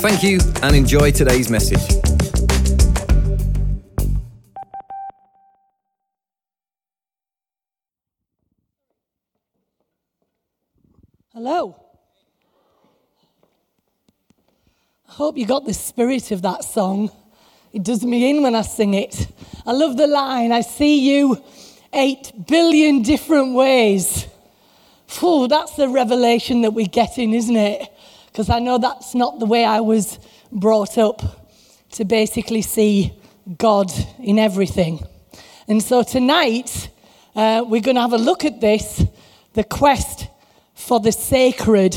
Thank 0.00 0.22
you 0.22 0.40
and 0.62 0.74
enjoy 0.74 1.10
today's 1.10 1.50
message. 1.50 1.78
Hello. 11.34 11.76
I 15.06 15.12
hope 15.12 15.36
you 15.36 15.44
got 15.44 15.66
the 15.66 15.74
spirit 15.74 16.30
of 16.30 16.40
that 16.40 16.64
song. 16.64 17.10
It 17.74 17.82
does 17.82 18.02
me 18.02 18.30
in 18.30 18.42
when 18.42 18.54
I 18.54 18.62
sing 18.62 18.94
it. 18.94 19.26
I 19.66 19.72
love 19.72 19.98
the 19.98 20.06
line 20.06 20.50
I 20.50 20.62
see 20.62 21.14
you 21.14 21.44
eight 21.92 22.32
billion 22.48 23.02
different 23.02 23.52
ways. 23.54 24.26
Phew, 25.08 25.46
that's 25.46 25.76
the 25.76 25.90
revelation 25.90 26.62
that 26.62 26.70
we 26.70 26.86
get 26.86 27.18
in, 27.18 27.34
isn't 27.34 27.56
it? 27.56 27.90
Because 28.30 28.50
I 28.50 28.58
know 28.58 28.78
that's 28.78 29.14
not 29.14 29.38
the 29.38 29.46
way 29.46 29.64
I 29.64 29.80
was 29.80 30.18
brought 30.52 30.98
up 30.98 31.22
to 31.92 32.04
basically 32.04 32.62
see 32.62 33.12
God 33.58 33.90
in 34.22 34.38
everything. 34.38 35.00
And 35.66 35.82
so 35.82 36.02
tonight, 36.02 36.88
uh, 37.34 37.64
we're 37.66 37.80
going 37.80 37.96
to 37.96 38.02
have 38.02 38.12
a 38.12 38.18
look 38.18 38.44
at 38.44 38.60
this 38.60 39.04
the 39.52 39.64
quest 39.64 40.28
for 40.74 41.00
the 41.00 41.12
sacred. 41.12 41.94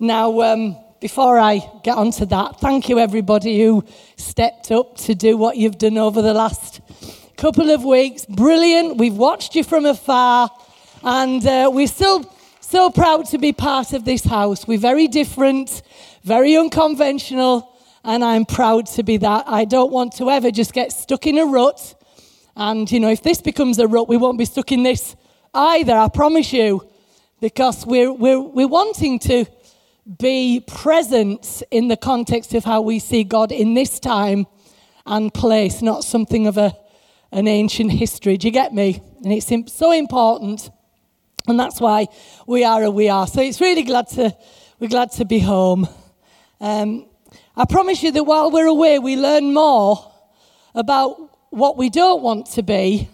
Now, 0.00 0.40
um, 0.42 0.76
before 1.00 1.38
I 1.38 1.60
get 1.84 1.96
onto 1.96 2.24
that, 2.26 2.60
thank 2.60 2.88
you 2.88 2.98
everybody 2.98 3.62
who 3.62 3.84
stepped 4.16 4.72
up 4.72 4.96
to 4.98 5.14
do 5.14 5.36
what 5.36 5.56
you've 5.56 5.78
done 5.78 5.98
over 5.98 6.20
the 6.20 6.34
last 6.34 6.80
couple 7.36 7.70
of 7.70 7.84
weeks. 7.84 8.26
Brilliant. 8.26 8.96
We've 8.96 9.16
watched 9.16 9.54
you 9.54 9.62
from 9.62 9.86
afar, 9.86 10.50
and 11.02 11.46
uh, 11.46 11.70
we're 11.72 11.86
still 11.86 12.24
so 12.74 12.90
proud 12.90 13.24
to 13.24 13.38
be 13.38 13.52
part 13.52 13.92
of 13.92 14.04
this 14.04 14.24
house. 14.24 14.66
We're 14.66 14.78
very 14.78 15.06
different, 15.06 15.80
very 16.24 16.56
unconventional, 16.56 17.72
and 18.02 18.24
I'm 18.24 18.44
proud 18.44 18.86
to 18.86 19.04
be 19.04 19.16
that. 19.18 19.44
I 19.46 19.64
don't 19.64 19.92
want 19.92 20.16
to 20.16 20.28
ever 20.28 20.50
just 20.50 20.72
get 20.72 20.90
stuck 20.90 21.24
in 21.28 21.38
a 21.38 21.44
rut. 21.44 21.94
And, 22.56 22.90
you 22.90 22.98
know, 22.98 23.10
if 23.10 23.22
this 23.22 23.40
becomes 23.40 23.78
a 23.78 23.86
rut, 23.86 24.08
we 24.08 24.16
won't 24.16 24.38
be 24.38 24.44
stuck 24.44 24.72
in 24.72 24.82
this 24.82 25.14
either, 25.54 25.92
I 25.92 26.08
promise 26.08 26.52
you, 26.52 26.84
because 27.40 27.86
we're, 27.86 28.12
we're, 28.12 28.40
we're 28.40 28.66
wanting 28.66 29.20
to 29.20 29.44
be 30.18 30.64
present 30.66 31.62
in 31.70 31.86
the 31.86 31.96
context 31.96 32.54
of 32.54 32.64
how 32.64 32.80
we 32.80 32.98
see 32.98 33.22
God 33.22 33.52
in 33.52 33.74
this 33.74 34.00
time 34.00 34.48
and 35.06 35.32
place, 35.32 35.80
not 35.80 36.02
something 36.02 36.48
of 36.48 36.58
a, 36.58 36.76
an 37.30 37.46
ancient 37.46 37.92
history. 37.92 38.36
Do 38.36 38.48
you 38.48 38.52
get 38.52 38.74
me? 38.74 39.00
And 39.22 39.32
it's 39.32 39.46
so 39.72 39.92
important. 39.92 40.70
And 41.46 41.60
that's 41.60 41.80
why 41.80 42.06
we 42.46 42.64
are 42.64 42.82
who 42.82 42.90
we 42.90 43.08
are. 43.08 43.26
So 43.26 43.42
it's 43.42 43.60
really 43.60 43.82
glad 43.82 44.08
to, 44.10 44.34
we're 44.80 44.88
glad 44.88 45.12
to 45.12 45.24
be 45.24 45.40
home. 45.40 45.86
Um, 46.60 47.06
I 47.54 47.66
promise 47.66 48.02
you 48.02 48.12
that 48.12 48.24
while 48.24 48.50
we're 48.50 48.66
away, 48.66 48.98
we 48.98 49.16
learn 49.16 49.52
more 49.52 50.12
about 50.74 51.30
what 51.50 51.76
we 51.76 51.90
don't 51.90 52.22
want 52.22 52.46
to 52.46 52.62
be 52.62 53.08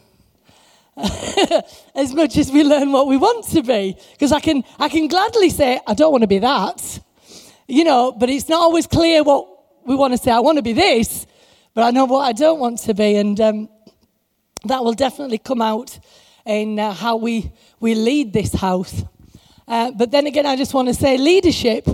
as 1.94 2.14
much 2.14 2.36
as 2.36 2.52
we 2.52 2.62
learn 2.62 2.92
what 2.92 3.08
we 3.08 3.16
want 3.16 3.46
to 3.48 3.62
be. 3.62 3.96
Because 4.12 4.32
I 4.32 4.41
can, 4.41 4.62
I 4.78 4.88
can 4.88 5.08
gladly 5.08 5.50
say, 5.50 5.80
I 5.86 5.94
don't 5.94 6.12
want 6.12 6.22
to 6.22 6.28
be 6.28 6.38
that, 6.38 7.00
you 7.66 7.84
know, 7.84 8.12
but 8.12 8.30
it's 8.30 8.48
not 8.48 8.60
always 8.60 8.86
clear 8.86 9.22
what 9.24 9.48
we 9.84 9.97
want 9.97 10.12
to 10.12 10.18
say. 10.18 10.30
I 10.30 10.41
want 10.41 10.56
to 10.56 10.62
be 10.62 10.72
this, 10.72 11.26
but 11.74 11.82
I 11.82 11.91
know 11.91 12.04
what 12.04 12.20
I 12.20 12.32
don't 12.32 12.60
want 12.60 12.78
to 12.80 12.94
be. 12.94 13.16
And 13.16 13.41
um, 13.41 13.68
that 14.64 14.84
will 14.84 14.94
definitely 14.94 15.38
come 15.38 15.60
out 15.60 15.98
in 16.50 16.78
uh, 16.78 16.92
how 16.92 17.16
we, 17.16 17.52
we 17.78 17.94
lead 17.94 18.32
this 18.32 18.52
house. 18.52 19.04
Uh, 19.68 19.92
but 19.92 20.10
then 20.10 20.26
again, 20.26 20.46
I 20.46 20.56
just 20.56 20.74
want 20.74 20.88
to 20.88 20.94
say 20.94 21.16
leadership 21.16 21.88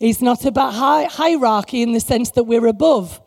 is 0.00 0.22
not 0.22 0.44
about 0.44 0.72
hi- 0.72 1.04
hierarchy 1.04 1.82
in 1.82 1.92
the 1.92 2.00
sense 2.00 2.30
that 2.32 2.44
we're 2.44 2.66
above. 2.66 3.20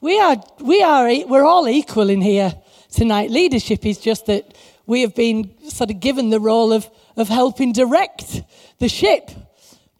We 0.00 0.20
are, 0.20 0.36
we 0.60 0.82
are, 0.82 1.08
we're 1.26 1.44
all 1.44 1.68
equal 1.68 2.10
in 2.10 2.20
here 2.20 2.54
tonight. 2.92 3.30
Leadership 3.30 3.84
is 3.84 3.98
just 3.98 4.26
that 4.26 4.56
we 4.86 5.00
have 5.00 5.14
been 5.14 5.52
sort 5.68 5.90
of 5.90 6.00
given 6.00 6.30
the 6.30 6.40
role 6.40 6.72
of, 6.72 6.88
of 7.16 7.28
helping 7.28 7.72
direct 7.72 8.42
the 8.78 8.88
ship. 8.88 9.30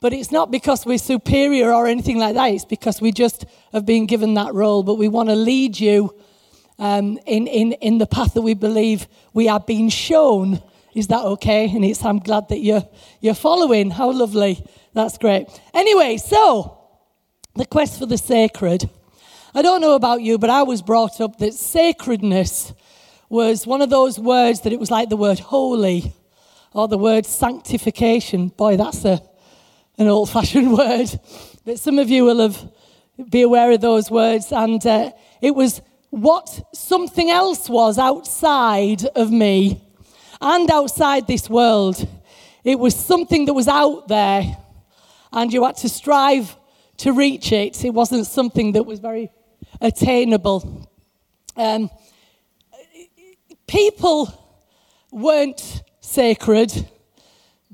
But 0.00 0.12
it's 0.12 0.30
not 0.30 0.50
because 0.50 0.84
we're 0.84 0.98
superior 0.98 1.72
or 1.72 1.86
anything 1.86 2.18
like 2.18 2.34
that. 2.34 2.52
It's 2.52 2.64
because 2.66 3.00
we 3.00 3.10
just 3.10 3.46
have 3.72 3.86
been 3.86 4.06
given 4.06 4.34
that 4.34 4.52
role. 4.54 4.82
But 4.82 4.96
we 4.96 5.08
want 5.08 5.30
to 5.30 5.34
lead 5.34 5.80
you 5.80 6.14
um, 6.78 7.18
in, 7.26 7.46
in, 7.46 7.72
in 7.72 7.98
the 7.98 8.06
path 8.06 8.34
that 8.34 8.42
we 8.42 8.54
believe 8.54 9.06
we 9.32 9.48
are 9.48 9.60
being 9.60 9.88
shown. 9.88 10.62
Is 10.94 11.08
that 11.08 11.22
okay? 11.24 11.68
And 11.68 11.84
it's, 11.84 12.04
I'm 12.04 12.18
glad 12.18 12.48
that 12.48 12.60
you're, 12.60 12.86
you're 13.20 13.34
following. 13.34 13.90
How 13.90 14.10
lovely. 14.10 14.64
That's 14.92 15.18
great. 15.18 15.48
Anyway, 15.72 16.16
so 16.18 16.78
the 17.54 17.66
quest 17.66 17.98
for 17.98 18.06
the 18.06 18.18
sacred. 18.18 18.88
I 19.54 19.62
don't 19.62 19.80
know 19.80 19.94
about 19.94 20.22
you, 20.22 20.38
but 20.38 20.50
I 20.50 20.62
was 20.62 20.82
brought 20.82 21.20
up 21.20 21.38
that 21.38 21.54
sacredness 21.54 22.72
was 23.28 23.66
one 23.66 23.82
of 23.82 23.90
those 23.90 24.18
words 24.18 24.60
that 24.62 24.72
it 24.72 24.80
was 24.80 24.90
like 24.90 25.08
the 25.08 25.16
word 25.16 25.38
holy 25.38 26.12
or 26.72 26.88
the 26.88 26.98
word 26.98 27.26
sanctification. 27.26 28.48
Boy, 28.48 28.76
that's 28.76 29.04
a, 29.04 29.20
an 29.98 30.08
old 30.08 30.30
fashioned 30.30 30.72
word. 30.78 31.08
But 31.64 31.78
some 31.78 31.98
of 31.98 32.10
you 32.10 32.24
will 32.24 32.40
have 32.40 32.70
be 33.30 33.42
aware 33.42 33.70
of 33.70 33.80
those 33.80 34.10
words. 34.10 34.52
And 34.52 34.84
uh, 34.86 35.12
it 35.40 35.54
was 35.54 35.80
what 36.14 36.62
something 36.72 37.28
else 37.28 37.68
was 37.68 37.98
outside 37.98 39.04
of 39.16 39.32
me 39.32 39.84
and 40.40 40.70
outside 40.70 41.26
this 41.26 41.50
world. 41.50 42.08
It 42.62 42.78
was 42.78 42.94
something 42.94 43.46
that 43.46 43.54
was 43.54 43.66
out 43.66 44.06
there, 44.06 44.56
and 45.32 45.52
you 45.52 45.64
had 45.64 45.76
to 45.78 45.88
strive 45.88 46.56
to 46.98 47.12
reach 47.12 47.50
it. 47.50 47.84
It 47.84 47.90
wasn't 47.90 48.28
something 48.28 48.72
that 48.72 48.84
was 48.84 49.00
very 49.00 49.32
attainable. 49.80 50.88
Um, 51.56 51.90
people 53.66 54.32
weren't 55.10 55.82
sacred. 56.00 56.88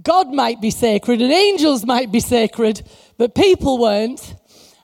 God 0.03 0.33
might 0.33 0.63
be 0.63 0.71
sacred, 0.71 1.21
and 1.21 1.31
angels 1.31 1.85
might 1.85 2.11
be 2.11 2.21
sacred, 2.21 2.89
but 3.19 3.35
people 3.35 3.77
weren't. 3.77 4.35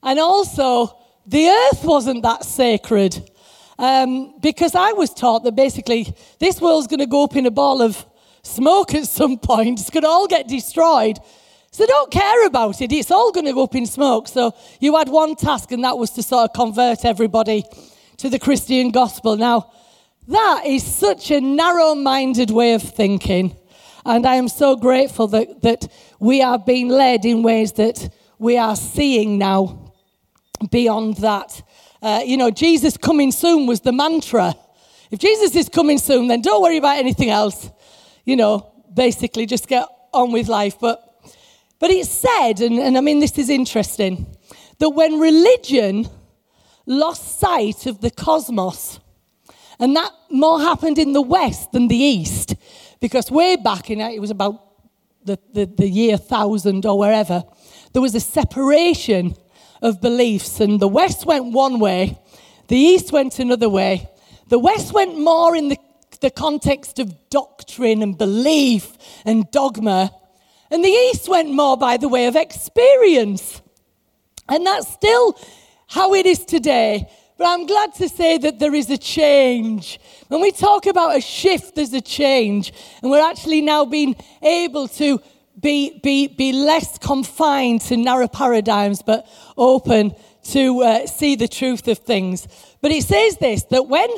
And 0.02 0.18
also, 0.18 0.94
the 1.26 1.48
earth 1.48 1.84
wasn't 1.84 2.22
that 2.22 2.44
sacred. 2.44 3.30
Um, 3.78 4.34
because 4.40 4.74
I 4.74 4.92
was 4.92 5.12
taught 5.12 5.44
that 5.44 5.54
basically 5.54 6.14
this 6.38 6.60
world's 6.60 6.86
going 6.86 7.00
to 7.00 7.06
go 7.06 7.24
up 7.24 7.36
in 7.36 7.46
a 7.46 7.50
ball 7.50 7.82
of 7.82 8.04
smoke 8.42 8.94
at 8.94 9.06
some 9.06 9.38
point. 9.38 9.80
It's 9.80 9.90
going 9.90 10.04
to 10.04 10.08
all 10.08 10.26
get 10.26 10.48
destroyed. 10.48 11.18
So 11.70 11.84
don't 11.84 12.10
care 12.10 12.46
about 12.46 12.80
it. 12.80 12.90
It's 12.90 13.10
all 13.10 13.32
going 13.32 13.44
to 13.46 13.52
go 13.52 13.64
up 13.64 13.74
in 13.74 13.84
smoke. 13.84 14.28
So 14.28 14.54
you 14.80 14.96
had 14.96 15.08
one 15.08 15.36
task, 15.36 15.72
and 15.72 15.84
that 15.84 15.98
was 15.98 16.10
to 16.12 16.22
sort 16.22 16.48
of 16.48 16.54
convert 16.54 17.04
everybody 17.04 17.64
to 18.16 18.30
the 18.30 18.38
Christian 18.38 18.90
gospel. 18.90 19.36
Now, 19.36 19.70
that 20.28 20.62
is 20.66 20.82
such 20.82 21.30
a 21.30 21.40
narrow 21.40 21.94
minded 21.94 22.50
way 22.50 22.72
of 22.72 22.82
thinking. 22.82 23.54
And 24.06 24.24
I 24.24 24.36
am 24.36 24.48
so 24.48 24.76
grateful 24.76 25.26
that, 25.28 25.62
that 25.62 25.88
we 26.18 26.40
are 26.40 26.58
being 26.58 26.88
led 26.88 27.24
in 27.24 27.42
ways 27.42 27.72
that 27.72 28.08
we 28.38 28.56
are 28.56 28.76
seeing 28.76 29.36
now 29.36 29.92
beyond 30.70 31.18
that. 31.18 31.62
Uh, 32.02 32.22
you 32.24 32.36
know, 32.36 32.50
Jesus 32.50 32.96
coming 32.96 33.32
soon 33.32 33.66
was 33.66 33.80
the 33.80 33.92
mantra. 33.92 34.54
If 35.10 35.18
Jesus 35.18 35.54
is 35.56 35.68
coming 35.68 35.98
soon, 35.98 36.28
then 36.28 36.42
don't 36.42 36.62
worry 36.62 36.76
about 36.76 36.98
anything 36.98 37.30
else. 37.30 37.70
You 38.24 38.36
know, 38.36 38.72
basically 38.92 39.46
just 39.46 39.68
get 39.68 39.86
on 40.12 40.32
with 40.32 40.48
life. 40.48 40.78
But, 40.80 41.02
but 41.78 41.90
it's 41.90 42.10
said, 42.10 42.60
and, 42.60 42.78
and 42.78 42.98
I 42.98 43.00
mean, 43.00 43.20
this 43.20 43.38
is 43.38 43.50
interesting, 43.50 44.26
that 44.78 44.90
when 44.90 45.18
religion 45.20 46.08
lost 46.86 47.38
sight 47.38 47.86
of 47.86 48.00
the 48.00 48.10
cosmos, 48.10 49.00
and 49.78 49.94
that 49.94 50.10
more 50.30 50.60
happened 50.60 50.98
in 50.98 51.12
the 51.12 51.22
West 51.22 51.72
than 51.72 51.88
the 51.88 51.96
East, 51.96 52.54
because 53.00 53.30
way 53.30 53.56
back 53.56 53.90
in 53.90 54.00
it 54.00 54.20
was 54.20 54.30
about 54.30 54.62
the, 55.24 55.38
the, 55.52 55.66
the 55.66 55.88
year 55.88 56.16
1000 56.16 56.86
or 56.86 56.98
wherever, 56.98 57.44
there 57.92 58.02
was 58.02 58.14
a 58.14 58.20
separation 58.20 59.34
of 59.86 60.00
beliefs. 60.00 60.60
And 60.60 60.80
the 60.80 60.88
West 60.88 61.24
went 61.24 61.52
one 61.52 61.78
way, 61.78 62.18
the 62.68 62.76
East 62.76 63.12
went 63.12 63.38
another 63.38 63.68
way. 63.68 64.08
The 64.48 64.58
West 64.58 64.92
went 64.92 65.18
more 65.18 65.56
in 65.56 65.68
the, 65.68 65.78
the 66.20 66.30
context 66.30 66.98
of 66.98 67.30
doctrine 67.30 68.02
and 68.02 68.16
belief 68.16 68.96
and 69.24 69.50
dogma. 69.50 70.12
And 70.70 70.84
the 70.84 70.88
East 70.88 71.28
went 71.28 71.52
more 71.52 71.76
by 71.76 71.96
the 71.96 72.08
way 72.08 72.26
of 72.26 72.36
experience. 72.36 73.60
And 74.48 74.66
that's 74.66 74.88
still 74.88 75.38
how 75.88 76.14
it 76.14 76.26
is 76.26 76.44
today. 76.44 77.08
But 77.38 77.48
I'm 77.48 77.66
glad 77.66 77.94
to 77.96 78.08
say 78.08 78.38
that 78.38 78.58
there 78.58 78.74
is 78.74 78.88
a 78.90 78.96
change. 78.96 80.00
When 80.28 80.40
we 80.40 80.52
talk 80.52 80.86
about 80.86 81.16
a 81.16 81.20
shift, 81.20 81.74
there's 81.74 81.92
a 81.92 82.00
change. 82.00 82.72
And 83.02 83.10
we're 83.10 83.28
actually 83.28 83.60
now 83.60 83.84
being 83.84 84.16
able 84.42 84.88
to 84.88 85.20
be, 85.60 86.00
be, 86.02 86.28
be 86.28 86.52
less 86.52 86.98
confined 86.98 87.80
to 87.82 87.96
narrow 87.96 88.28
paradigms, 88.28 89.02
but 89.02 89.26
open 89.56 90.14
to 90.50 90.82
uh, 90.82 91.06
see 91.06 91.34
the 91.34 91.48
truth 91.48 91.88
of 91.88 91.98
things. 91.98 92.46
But 92.80 92.92
it 92.92 93.04
says 93.04 93.38
this 93.38 93.64
that 93.64 93.88
when, 93.88 94.08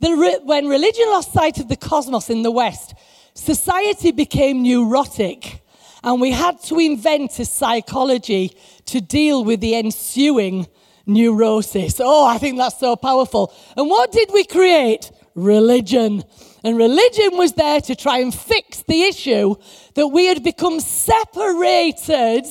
the, 0.00 0.40
when 0.44 0.66
religion 0.68 1.06
lost 1.08 1.32
sight 1.32 1.58
of 1.58 1.68
the 1.68 1.76
cosmos 1.76 2.30
in 2.30 2.42
the 2.42 2.50
West, 2.50 2.94
society 3.34 4.12
became 4.12 4.62
neurotic. 4.62 5.62
And 6.04 6.20
we 6.20 6.30
had 6.30 6.62
to 6.64 6.78
invent 6.78 7.38
a 7.40 7.44
psychology 7.44 8.56
to 8.86 9.00
deal 9.00 9.44
with 9.44 9.60
the 9.60 9.74
ensuing 9.74 10.68
neurosis. 11.06 12.00
Oh, 12.00 12.26
I 12.26 12.38
think 12.38 12.56
that's 12.56 12.78
so 12.78 12.94
powerful. 12.94 13.52
And 13.76 13.88
what 13.88 14.12
did 14.12 14.30
we 14.32 14.44
create? 14.44 15.10
Religion. 15.34 16.22
And 16.64 16.76
religion 16.76 17.36
was 17.36 17.52
there 17.52 17.80
to 17.82 17.94
try 17.94 18.18
and 18.18 18.34
fix 18.34 18.82
the 18.82 19.02
issue 19.02 19.54
that 19.94 20.08
we 20.08 20.26
had 20.26 20.42
become 20.42 20.80
separated 20.80 22.46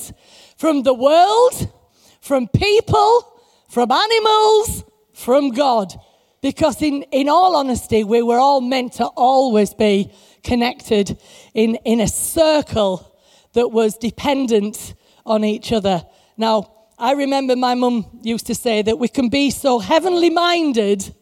from 0.56 0.82
the 0.82 0.94
world, 0.94 1.72
from 2.20 2.48
people, 2.48 3.42
from 3.68 3.90
animals, 3.90 4.84
from 5.12 5.50
God. 5.50 5.92
Because, 6.40 6.80
in, 6.82 7.02
in 7.10 7.28
all 7.28 7.56
honesty, 7.56 8.04
we 8.04 8.22
were 8.22 8.38
all 8.38 8.60
meant 8.60 8.94
to 8.94 9.06
always 9.06 9.74
be 9.74 10.12
connected 10.42 11.18
in, 11.52 11.74
in 11.84 12.00
a 12.00 12.08
circle 12.08 13.16
that 13.52 13.68
was 13.68 13.96
dependent 13.96 14.94
on 15.26 15.44
each 15.44 15.72
other. 15.72 16.04
Now, 16.36 16.72
I 16.98 17.12
remember 17.12 17.56
my 17.56 17.74
mum 17.74 18.06
used 18.22 18.46
to 18.46 18.54
say 18.54 18.82
that 18.82 18.98
we 18.98 19.08
can 19.08 19.28
be 19.28 19.50
so 19.50 19.78
heavenly 19.78 20.30
minded 20.30 21.14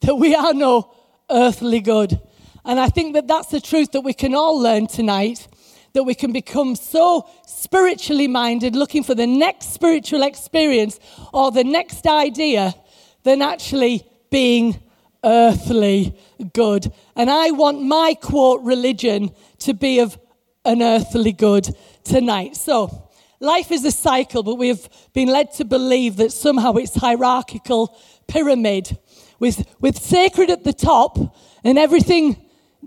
that 0.00 0.16
we 0.16 0.34
are 0.34 0.52
no 0.52 0.93
earthly 1.30 1.80
good. 1.80 2.20
And 2.64 2.80
I 2.80 2.88
think 2.88 3.14
that 3.14 3.26
that's 3.26 3.48
the 3.48 3.60
truth 3.60 3.92
that 3.92 4.00
we 4.00 4.14
can 4.14 4.34
all 4.34 4.58
learn 4.58 4.86
tonight 4.86 5.48
that 5.94 6.02
we 6.02 6.14
can 6.14 6.32
become 6.32 6.74
so 6.74 7.28
spiritually 7.46 8.26
minded, 8.28 8.74
looking 8.74 9.04
for 9.04 9.14
the 9.14 9.26
next 9.26 9.72
spiritual 9.72 10.22
experience 10.22 10.98
or 11.32 11.50
the 11.52 11.64
next 11.64 12.06
idea, 12.06 12.74
than 13.22 13.40
actually 13.40 14.04
being 14.30 14.78
earthly 15.24 16.14
good. 16.52 16.92
And 17.16 17.30
I 17.30 17.52
want 17.52 17.80
my 17.80 18.14
quote 18.20 18.60
religion 18.62 19.30
to 19.60 19.72
be 19.72 20.00
of 20.00 20.18
an 20.64 20.82
earthly 20.82 21.32
good 21.32 21.74
tonight. 22.02 22.56
So, 22.56 23.04
Life 23.40 23.72
is 23.72 23.84
a 23.84 23.90
cycle, 23.90 24.42
but 24.42 24.54
we 24.54 24.68
have 24.68 24.88
been 25.12 25.28
led 25.28 25.52
to 25.54 25.66
believe 25.66 26.16
that 26.16 26.32
somehow 26.32 26.74
it's 26.74 26.94
hierarchical 26.94 27.94
pyramid 28.26 28.96
with, 29.44 29.66
with 29.78 29.98
sacred 29.98 30.48
at 30.48 30.64
the 30.64 30.72
top 30.72 31.18
and 31.64 31.78
everything 31.78 32.34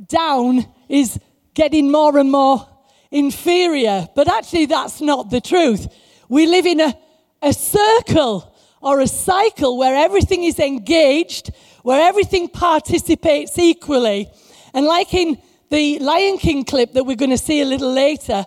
down 0.08 0.66
is 0.90 1.20
getting 1.54 1.92
more 1.92 2.18
and 2.18 2.32
more 2.32 2.68
inferior. 3.12 4.08
But 4.16 4.28
actually, 4.28 4.66
that's 4.66 5.00
not 5.00 5.30
the 5.30 5.40
truth. 5.40 5.86
We 6.28 6.48
live 6.48 6.66
in 6.66 6.80
a, 6.80 6.98
a 7.44 7.54
circle 7.54 8.56
or 8.82 9.02
a 9.02 9.08
cycle 9.08 9.78
where 9.78 9.96
everything 9.96 10.46
is 10.46 10.58
engaged, 10.58 11.52
where 11.84 12.02
everything 12.02 12.50
participates 12.50 13.60
equally. 13.60 14.28
And 14.74 14.88
like 14.88 15.14
in 15.14 15.38
the 15.70 16.00
Lion 16.00 16.40
King 16.40 16.66
clip 16.66 16.94
that 16.94 17.04
we're 17.04 17.18
going 17.18 17.38
to 17.38 17.46
see 17.50 17.62
a 17.62 17.66
little 17.66 17.94
later, 17.94 18.44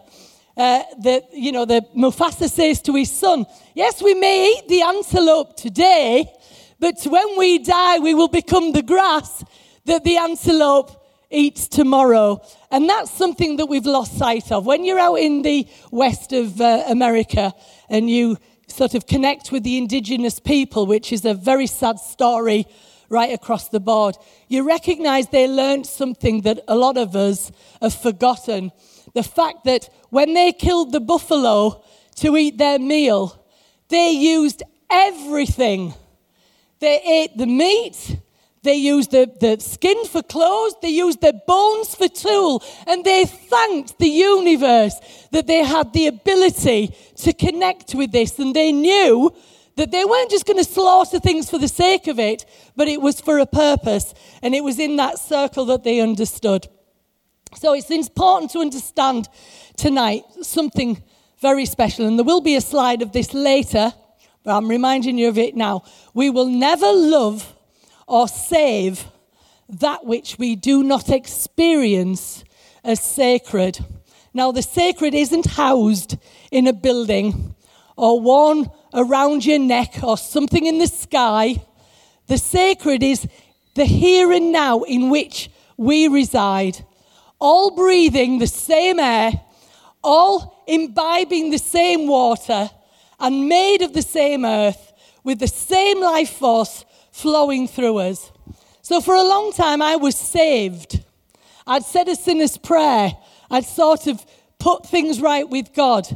uh, 0.57 0.83
that, 1.05 1.29
you 1.33 1.53
know, 1.53 1.65
the 1.65 1.87
Mufasa 1.97 2.51
says 2.51 2.83
to 2.83 2.93
his 2.97 3.12
son, 3.12 3.47
Yes, 3.73 4.03
we 4.03 4.15
may 4.15 4.53
eat 4.53 4.67
the 4.67 4.83
antelope 4.83 5.57
today, 5.57 6.27
but 6.81 7.03
when 7.05 7.38
we 7.38 7.59
die, 7.59 7.99
we 7.99 8.15
will 8.15 8.29
become 8.29 8.73
the 8.73 8.82
grass 8.82 9.44
that 9.85 10.03
the 10.03 10.17
antelope 10.17 10.97
eats 11.31 11.69
tomorrow. 11.69 12.41
And 12.71 12.88
that's 12.88 13.11
something 13.11 13.56
that 13.56 13.67
we've 13.67 13.87
lost 13.87 14.19
sight 14.19 14.50
of. 14.50 14.67
When 14.67 14.85
you're 14.85 14.99
out 14.99 15.17
in 15.17 15.43
the 15.43 15.69
west 15.91 16.32
of 16.32 16.61
uh, 16.61 16.85
America 16.88 17.53
and 17.88 18.11
you 18.11 18.38
sort 18.67 18.94
of 18.94 19.06
connect 19.06 19.53
with 19.53 19.62
the 19.62 19.79
indigenous 19.79 20.41
people, 20.41 20.87
which 20.87 21.12
is 21.12 21.25
a 21.25 21.35
very 21.35 21.67
sad 21.67 21.99
story 21.99 22.67
right 23.09 23.33
across 23.33 23.69
the 23.69 23.81
board, 23.81 24.17
you 24.49 24.67
recognize 24.67 25.29
they 25.29 25.49
learned 25.49 25.87
something 25.87 26.43
that 26.43 26.61
a 26.69 26.76
lot 26.76 26.97
of 26.97 27.17
us 27.17 27.50
have 27.83 27.94
forgotten 27.94 28.73
the 29.15 29.23
fact 29.23 29.65
that 29.65 29.88
when 30.11 30.35
they 30.35 30.53
killed 30.53 30.93
the 30.93 31.00
buffalo 31.00 31.83
to 32.17 32.37
eat 32.37 32.59
their 32.59 32.79
meal, 32.79 33.44
they 33.88 34.11
used 34.11 34.62
everything. 34.88 35.94
They 36.81 37.00
ate 37.03 37.37
the 37.37 37.47
meat, 37.47 38.19
they 38.62 38.75
used 38.75 39.11
the, 39.11 39.31
the 39.41 39.59
skin 39.61 40.05
for 40.06 40.23
clothes, 40.23 40.75
they 40.82 40.88
used 40.88 41.21
their 41.21 41.41
bones 41.47 41.94
for 41.94 42.09
tool, 42.09 42.62
and 42.87 43.05
they 43.05 43.25
thanked 43.25 43.99
the 43.99 44.09
universe 44.09 44.97
that 45.32 45.47
they 45.47 45.62
had 45.65 45.93
the 45.93 46.06
ability 46.06 46.94
to 47.17 47.32
connect 47.32 47.94
with 47.94 48.12
this. 48.12 48.38
And 48.38 48.55
they 48.55 48.73
knew 48.73 49.35
that 49.77 49.91
they 49.91 50.05
weren't 50.05 50.31
just 50.31 50.47
going 50.47 50.59
to 50.59 50.65
slaughter 50.65 51.19
things 51.19 51.49
for 51.49 51.59
the 51.59 51.69
sake 51.69 52.06
of 52.06 52.19
it, 52.19 52.44
but 52.77 52.88
it 52.88 53.00
was 53.00 53.21
for 53.21 53.38
a 53.38 53.47
purpose. 53.47 54.12
And 54.43 54.55
it 54.55 54.65
was 54.65 54.79
in 54.79 54.97
that 54.97 55.19
circle 55.19 55.65
that 55.67 55.85
they 55.85 56.00
understood. 56.00 56.67
So 57.56 57.75
it's 57.75 57.91
important 57.91 58.53
to 58.53 58.61
understand 58.61 59.29
tonight 59.76 60.25
something 60.43 61.03
very 61.41 61.65
special, 61.65 62.06
and 62.06 62.19
there 62.19 62.25
will 62.25 62.43
be 62.43 62.56
a 62.56 62.61
slide 62.61 63.00
of 63.00 63.12
this 63.12 63.33
later, 63.33 63.94
but 64.42 64.56
I'm 64.56 64.69
reminding 64.69 65.19
you 65.19 65.28
of 65.28 65.38
it 65.38 65.56
now. 65.56 65.84
We 66.14 66.31
will 66.31 66.46
never 66.46 66.90
love 66.92 67.54
or 68.06 68.28
save 68.28 69.06
that 69.69 70.04
which 70.04 70.38
we 70.38 70.56
do 70.56 70.82
not 70.82 71.08
experience 71.10 72.44
as 72.82 73.00
sacred. 73.00 73.84
Now, 74.32 74.52
the 74.52 74.62
sacred 74.62 75.14
isn't 75.14 75.46
housed 75.46 76.16
in 76.50 76.66
a 76.66 76.72
building 76.72 77.54
or 77.96 78.20
worn 78.20 78.70
around 78.94 79.44
your 79.44 79.58
neck 79.58 80.02
or 80.02 80.16
something 80.16 80.66
in 80.66 80.78
the 80.78 80.87
sky. 80.87 81.62
The 82.26 82.38
sacred 82.38 83.02
is 83.02 83.28
the 83.75 83.84
here 83.84 84.32
and 84.32 84.52
now 84.52 84.82
in 84.82 85.10
which 85.10 85.50
we 85.76 86.08
reside 86.08 86.84
all 87.40 87.70
breathing 87.70 88.38
the 88.38 88.46
same 88.46 89.00
air, 89.00 89.32
all 90.04 90.62
imbibing 90.66 91.50
the 91.50 91.59
same 91.59 92.06
water, 92.06 92.70
and 93.21 93.49
made 93.49 93.83
of 93.83 93.93
the 93.93 94.03
same 94.03 94.45
earth, 94.45 94.93
with 95.23 95.39
the 95.39 95.49
same 95.49 96.00
life 96.00 96.31
force 96.31 96.85
flowing 97.12 97.69
through 97.69 97.99
us. 97.99 98.33
So 98.83 99.00
for 99.00 99.15
a 99.15 99.23
long 99.23 99.53
time, 99.53 99.83
I 99.83 99.97
was 99.97 100.17
saved. 100.17 101.05
I'd 101.67 101.85
said 101.85 102.09
a 102.09 102.17
sinner's 102.17 102.57
prayer. 102.57 103.12
I'd 103.50 103.67
sort 103.67 104.07
of 104.07 104.25
put 104.59 104.87
things 104.87 105.21
right 105.21 105.49
with 105.49 105.75
God, 105.75 106.07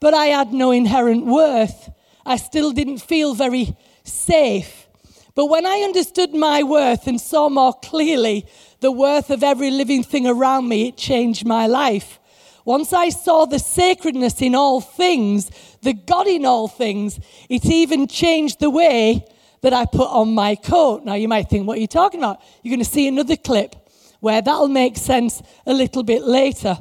but 0.00 0.14
I 0.14 0.26
had 0.26 0.52
no 0.52 0.70
inherent 0.70 1.26
worth. 1.26 1.90
I 2.24 2.36
still 2.36 2.72
didn't 2.72 2.98
feel 2.98 3.34
very 3.34 3.76
safe. 4.04 4.86
But 5.34 5.46
when 5.46 5.66
I 5.66 5.82
understood 5.84 6.34
my 6.34 6.62
worth 6.62 7.06
and 7.06 7.20
saw 7.20 7.48
more 7.48 7.74
clearly 7.74 8.46
the 8.80 8.90
worth 8.90 9.30
of 9.30 9.44
every 9.44 9.70
living 9.70 10.02
thing 10.02 10.26
around 10.26 10.68
me, 10.68 10.88
it 10.88 10.96
changed 10.96 11.46
my 11.46 11.66
life. 11.66 12.18
Once 12.64 12.92
I 12.92 13.08
saw 13.08 13.44
the 13.44 13.58
sacredness 13.58 14.42
in 14.42 14.54
all 14.54 14.80
things, 14.80 15.50
the 15.82 15.92
God 15.92 16.26
in 16.26 16.44
all 16.44 16.68
things, 16.68 17.18
it 17.48 17.64
even 17.66 18.06
changed 18.06 18.60
the 18.60 18.70
way 18.70 19.24
that 19.62 19.72
I 19.72 19.84
put 19.86 20.08
on 20.08 20.34
my 20.34 20.54
coat. 20.54 21.04
Now, 21.04 21.14
you 21.14 21.28
might 21.28 21.48
think, 21.48 21.66
what 21.66 21.78
are 21.78 21.80
you 21.80 21.86
talking 21.86 22.20
about? 22.20 22.40
You're 22.62 22.72
going 22.72 22.84
to 22.84 22.90
see 22.90 23.08
another 23.08 23.36
clip 23.36 23.74
where 24.20 24.42
that'll 24.42 24.68
make 24.68 24.96
sense 24.96 25.42
a 25.66 25.72
little 25.72 26.02
bit 26.02 26.22
later. 26.22 26.78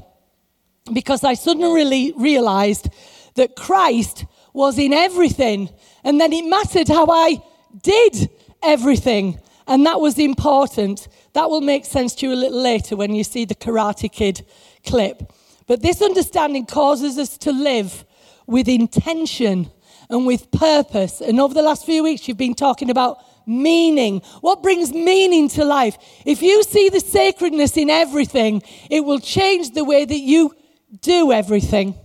Because 0.92 1.24
I 1.24 1.34
suddenly 1.34 2.14
realized 2.18 2.90
that 3.36 3.56
Christ 3.56 4.26
was 4.54 4.80
in 4.80 4.94
everything, 4.94 5.70
and 6.04 6.20
then 6.20 6.34
it 6.34 6.44
mattered 6.44 6.88
how 6.88 7.08
I 7.10 7.42
did 7.84 8.30
everything. 8.64 9.40
And 9.68 9.86
that 9.86 10.00
was 10.00 10.18
important. 10.18 11.08
That 11.34 11.50
will 11.50 11.62
make 11.62 11.86
sense 11.86 12.16
to 12.16 12.28
you 12.28 12.34
a 12.34 12.36
little 12.36 12.62
later 12.62 12.96
when 12.96 13.14
you 13.14 13.24
see 13.24 13.46
the 13.46 13.54
Karate 13.54 14.12
Kid 14.12 14.46
clip. 14.86 15.32
But 15.68 15.82
this 15.82 16.02
understanding 16.02 16.66
causes 16.66 17.18
us 17.18 17.38
to 17.40 17.52
live 17.52 18.06
with 18.48 18.68
intention 18.68 19.70
and 20.10 20.26
with 20.26 20.50
purpose. 20.52 21.22
And 21.22 21.40
over 21.40 21.54
the 21.54 21.62
last 21.62 21.86
few 21.86 22.04
weeks, 22.04 22.28
you've 22.28 22.38
been 22.38 22.56
talking 22.56 22.90
about 22.90 23.20
meaning. 23.46 24.22
What 24.42 24.64
brings 24.64 24.92
meaning 24.94 25.50
to 25.50 25.66
life? 25.66 25.98
If 26.26 26.42
you 26.42 26.64
see 26.64 26.90
the 26.90 27.00
sacredness 27.00 27.78
in 27.78 27.90
everything, 27.90 28.64
it 28.90 29.02
will 29.02 29.20
change 29.20 29.72
the 29.72 29.84
way 29.84 30.06
that 30.06 30.20
you 30.20 30.56
do 31.02 31.32
everything. 31.32 31.96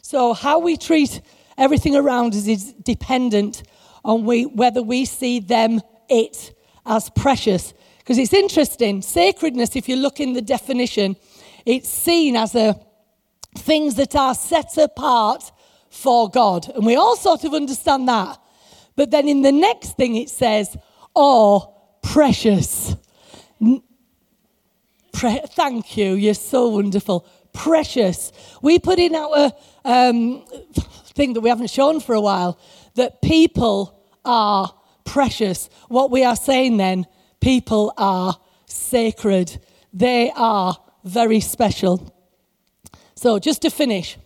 So, 0.00 0.32
how 0.32 0.58
we 0.58 0.76
treat 0.76 1.20
everything 1.56 1.94
around 1.94 2.34
us 2.34 2.46
is 2.46 2.72
dependent 2.72 3.62
on 4.04 4.24
we, 4.24 4.46
whether 4.46 4.82
we 4.82 5.04
see 5.04 5.38
them, 5.38 5.80
it, 6.08 6.52
as 6.84 7.08
precious. 7.10 7.72
Because 7.98 8.18
it's 8.18 8.32
interesting, 8.32 9.00
sacredness, 9.00 9.76
if 9.76 9.88
you 9.88 9.96
look 9.96 10.18
in 10.18 10.32
the 10.32 10.42
definition, 10.42 11.16
it's 11.64 11.88
seen 11.88 12.36
as 12.36 12.54
a 12.54 12.80
things 13.56 13.94
that 13.94 14.16
are 14.16 14.34
set 14.34 14.76
apart 14.76 15.52
for 15.92 16.28
God. 16.30 16.68
And 16.74 16.86
we 16.86 16.96
all 16.96 17.16
sort 17.16 17.44
of 17.44 17.52
understand 17.54 18.08
that. 18.08 18.38
But 18.96 19.10
then 19.10 19.28
in 19.28 19.42
the 19.42 19.52
next 19.52 19.96
thing 19.96 20.16
it 20.16 20.30
says, 20.30 20.76
oh, 21.14 21.74
precious. 22.02 22.96
Pre- 25.12 25.42
thank 25.50 25.96
you, 25.96 26.14
you're 26.14 26.34
so 26.34 26.68
wonderful. 26.68 27.26
Precious. 27.52 28.32
We 28.62 28.78
put 28.78 28.98
in 28.98 29.14
our 29.14 29.52
um, 29.84 30.44
thing 31.14 31.34
that 31.34 31.42
we 31.42 31.50
haven't 31.50 31.70
shown 31.70 32.00
for 32.00 32.14
a 32.14 32.20
while 32.20 32.58
that 32.94 33.20
people 33.20 34.02
are 34.24 34.74
precious. 35.04 35.68
What 35.88 36.10
we 36.10 36.24
are 36.24 36.36
saying 36.36 36.78
then, 36.78 37.06
people 37.40 37.92
are 37.98 38.38
sacred. 38.64 39.60
They 39.92 40.32
are 40.34 40.76
very 41.04 41.40
special. 41.40 42.14
So, 43.14 43.38
just 43.38 43.62
to 43.62 43.70
finish, 43.70 44.16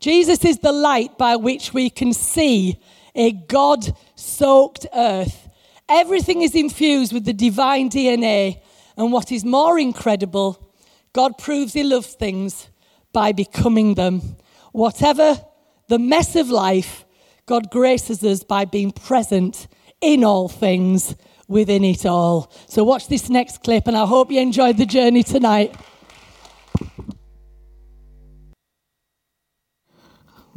Jesus 0.00 0.44
is 0.44 0.58
the 0.58 0.72
light 0.72 1.18
by 1.18 1.36
which 1.36 1.72
we 1.74 1.90
can 1.90 2.12
see 2.12 2.80
a 3.14 3.32
God 3.32 3.96
soaked 4.14 4.86
earth. 4.94 5.48
Everything 5.88 6.42
is 6.42 6.54
infused 6.54 7.12
with 7.12 7.24
the 7.24 7.32
divine 7.32 7.90
DNA. 7.90 8.60
And 8.96 9.12
what 9.12 9.32
is 9.32 9.44
more 9.44 9.78
incredible, 9.78 10.72
God 11.12 11.38
proves 11.38 11.72
He 11.72 11.82
loves 11.82 12.14
things 12.14 12.68
by 13.12 13.32
becoming 13.32 13.94
them. 13.94 14.36
Whatever 14.72 15.40
the 15.88 15.98
mess 15.98 16.36
of 16.36 16.50
life, 16.50 17.04
God 17.46 17.70
graces 17.70 18.22
us 18.22 18.44
by 18.44 18.66
being 18.66 18.92
present 18.92 19.66
in 20.00 20.22
all 20.22 20.48
things, 20.48 21.16
within 21.48 21.82
it 21.82 22.04
all. 22.04 22.52
So, 22.68 22.84
watch 22.84 23.08
this 23.08 23.30
next 23.30 23.62
clip, 23.64 23.86
and 23.88 23.96
I 23.96 24.06
hope 24.06 24.30
you 24.30 24.40
enjoyed 24.40 24.76
the 24.76 24.86
journey 24.86 25.22
tonight. 25.22 25.74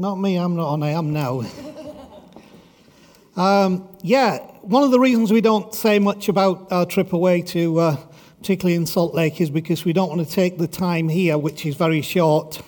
Not 0.01 0.15
me, 0.15 0.35
I'm 0.35 0.55
not 0.55 0.67
on, 0.67 0.81
I 0.81 0.93
am 0.93 1.13
now. 1.13 1.43
um, 3.37 3.87
yeah, 4.01 4.39
one 4.61 4.81
of 4.81 4.89
the 4.89 4.99
reasons 4.99 5.31
we 5.31 5.41
don't 5.41 5.75
say 5.75 5.99
much 5.99 6.27
about 6.27 6.71
our 6.71 6.87
trip 6.87 7.13
away 7.13 7.43
to, 7.43 7.79
uh, 7.79 7.97
particularly 8.39 8.73
in 8.73 8.87
Salt 8.87 9.13
Lake, 9.13 9.39
is 9.39 9.51
because 9.51 9.85
we 9.85 9.93
don't 9.93 10.09
want 10.09 10.27
to 10.27 10.33
take 10.33 10.57
the 10.57 10.67
time 10.67 11.07
here, 11.07 11.37
which 11.37 11.67
is 11.67 11.75
very 11.75 12.01
short, 12.01 12.63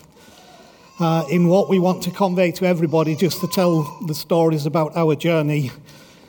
uh, 1.00 1.24
in 1.28 1.48
what 1.48 1.68
we 1.68 1.80
want 1.80 2.04
to 2.04 2.12
convey 2.12 2.52
to 2.52 2.66
everybody, 2.66 3.16
just 3.16 3.40
to 3.40 3.48
tell 3.48 3.82
the 4.06 4.14
stories 4.14 4.64
about 4.64 4.96
our 4.96 5.16
journey. 5.16 5.72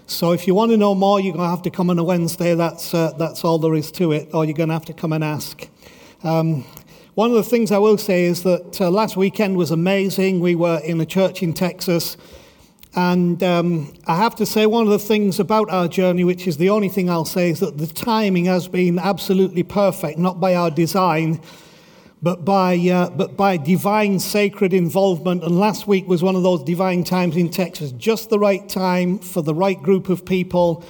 So 0.08 0.32
if 0.32 0.48
you 0.48 0.56
want 0.56 0.72
to 0.72 0.78
know 0.78 0.96
more, 0.96 1.20
you're 1.20 1.36
going 1.36 1.46
to 1.46 1.52
have 1.52 1.62
to 1.66 1.70
come 1.70 1.92
on 1.92 2.00
a 2.00 2.04
Wednesday. 2.04 2.56
That's, 2.56 2.96
uh, 2.96 3.12
that's 3.12 3.44
all 3.44 3.60
there 3.60 3.76
is 3.76 3.92
to 3.92 4.12
it, 4.12 4.34
or 4.34 4.44
you're 4.44 4.56
going 4.56 4.70
to 4.70 4.74
have 4.74 4.86
to 4.86 4.94
come 4.94 5.14
and 5.14 5.24
ask. 5.24 5.68
Um, 6.24 6.66
one 7.16 7.30
of 7.30 7.38
the 7.38 7.44
things 7.44 7.72
I 7.72 7.78
will 7.78 7.98
say 7.98 8.26
is 8.26 8.44
that 8.44 8.82
uh, 8.82 8.92
last 8.92 9.16
weekend 9.16 9.56
was 9.56 9.72
amazing. 9.72 10.42
We 10.42 10.54
were 10.54 10.80
in 10.84 11.00
a 11.00 11.06
church 11.06 11.42
in 11.42 11.54
Texas. 11.54 12.18
And 12.94 13.42
um, 13.42 13.94
I 14.06 14.18
have 14.18 14.36
to 14.36 14.46
say, 14.46 14.66
one 14.66 14.84
of 14.84 14.90
the 14.90 15.00
things 15.00 15.40
about 15.40 15.70
our 15.70 15.88
journey, 15.88 16.26
which 16.26 16.46
is 16.46 16.58
the 16.58 16.70
only 16.70 16.90
thing 16.90 17.10
I'll 17.10 17.24
say, 17.24 17.52
is 17.52 17.62
that 17.62 17.78
the 17.78 17.88
timing 17.88 18.46
has 18.46 18.68
been 18.68 19.00
absolutely 19.00 19.64
perfect, 19.64 20.20
not 20.20 20.42
by 20.42 20.56
our 20.56 20.70
design, 20.70 21.40
but 22.22 22.44
by, 22.44 22.76
uh, 22.76 23.10
but 23.12 23.38
by 23.38 23.56
divine 23.56 24.20
sacred 24.20 24.74
involvement. 24.74 25.42
And 25.42 25.58
last 25.58 25.88
week 25.88 26.08
was 26.08 26.22
one 26.22 26.36
of 26.36 26.44
those 26.44 26.64
divine 26.64 27.06
times 27.06 27.38
in 27.38 27.50
Texas, 27.50 27.94
just 27.94 28.30
the 28.30 28.40
right 28.40 28.68
time 28.68 29.20
for 29.20 29.42
the 29.42 29.56
right 29.56 29.82
group 29.82 30.10
of 30.10 30.26
people 30.26 30.84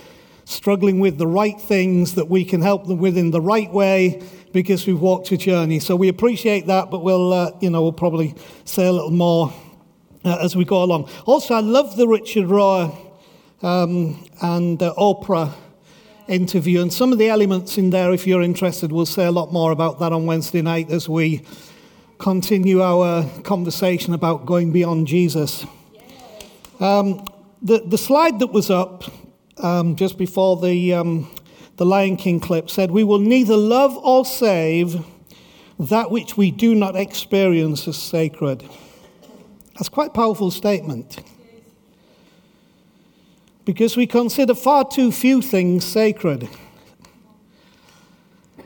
struggling 0.45 0.99
with 0.99 1.17
the 1.17 1.27
right 1.27 1.59
things 1.59 2.15
that 2.15 2.29
we 2.29 2.45
can 2.45 2.61
help 2.61 2.87
them 2.87 2.99
with 2.99 3.17
in 3.17 3.31
the 3.31 3.41
right 3.41 3.71
way 3.71 4.21
because 4.53 4.87
we've 4.87 5.01
walked 5.01 5.31
a 5.31 5.37
journey. 5.37 5.79
So 5.79 5.95
we 5.95 6.07
appreciate 6.07 6.67
that, 6.67 6.89
but 6.89 7.03
we'll, 7.03 7.33
uh, 7.33 7.51
you 7.59 7.69
know, 7.69 7.81
we'll 7.81 7.91
probably 7.91 8.35
say 8.63 8.85
a 8.85 8.91
little 8.91 9.11
more 9.11 9.53
uh, 10.23 10.37
as 10.41 10.55
we 10.55 10.63
go 10.63 10.83
along. 10.83 11.09
Also, 11.25 11.53
I 11.53 11.59
love 11.59 11.97
the 11.97 12.07
Richard 12.07 12.45
Rohr 12.45 12.95
um, 13.61 14.23
and 14.41 14.81
uh, 14.81 14.93
Oprah 14.97 15.53
interview, 16.27 16.81
and 16.81 16.91
some 16.91 17.11
of 17.11 17.19
the 17.19 17.29
elements 17.29 17.77
in 17.77 17.89
there, 17.89 18.11
if 18.11 18.25
you're 18.25 18.41
interested, 18.41 18.91
we'll 18.91 19.05
say 19.05 19.25
a 19.25 19.31
lot 19.31 19.51
more 19.51 19.71
about 19.71 19.99
that 19.99 20.11
on 20.11 20.25
Wednesday 20.25 20.61
night 20.61 20.89
as 20.89 21.07
we 21.09 21.43
continue 22.17 22.81
our 22.81 23.27
conversation 23.43 24.13
about 24.13 24.45
going 24.45 24.71
beyond 24.71 25.05
Jesus. 25.05 25.65
Um, 26.79 27.25
the, 27.61 27.79
the 27.85 27.97
slide 27.97 28.39
that 28.39 28.47
was 28.47 28.69
up 28.69 29.03
um, 29.57 29.95
just 29.95 30.17
before 30.17 30.57
the 30.57 30.93
um, 30.93 31.29
the 31.77 31.85
Lion 31.85 32.15
King 32.15 32.39
clip, 32.39 32.69
said, 32.69 32.91
We 32.91 33.03
will 33.03 33.19
neither 33.19 33.57
love 33.57 33.97
or 33.97 34.25
save 34.25 35.03
that 35.77 36.09
which 36.09 36.37
we 36.37 36.51
do 36.51 36.73
not 36.73 36.95
experience 36.95 37.87
as 37.87 37.97
sacred. 37.97 38.63
That's 39.73 39.89
quite 39.89 40.09
a 40.09 40.13
powerful 40.13 40.51
statement. 40.51 41.19
Because 43.65 43.97
we 43.97 44.07
consider 44.07 44.55
far 44.55 44.87
too 44.87 45.11
few 45.11 45.41
things 45.41 45.83
sacred. 45.83 46.47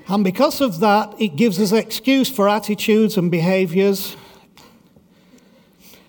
And 0.08 0.24
because 0.24 0.62
of 0.62 0.80
that, 0.82 1.16
it 1.20 1.36
gives 1.36 1.60
us 1.60 1.72
excuse 1.72 2.30
for 2.30 2.50
attitudes 2.50 3.18
and 3.18 3.32
behaviors 3.32 4.16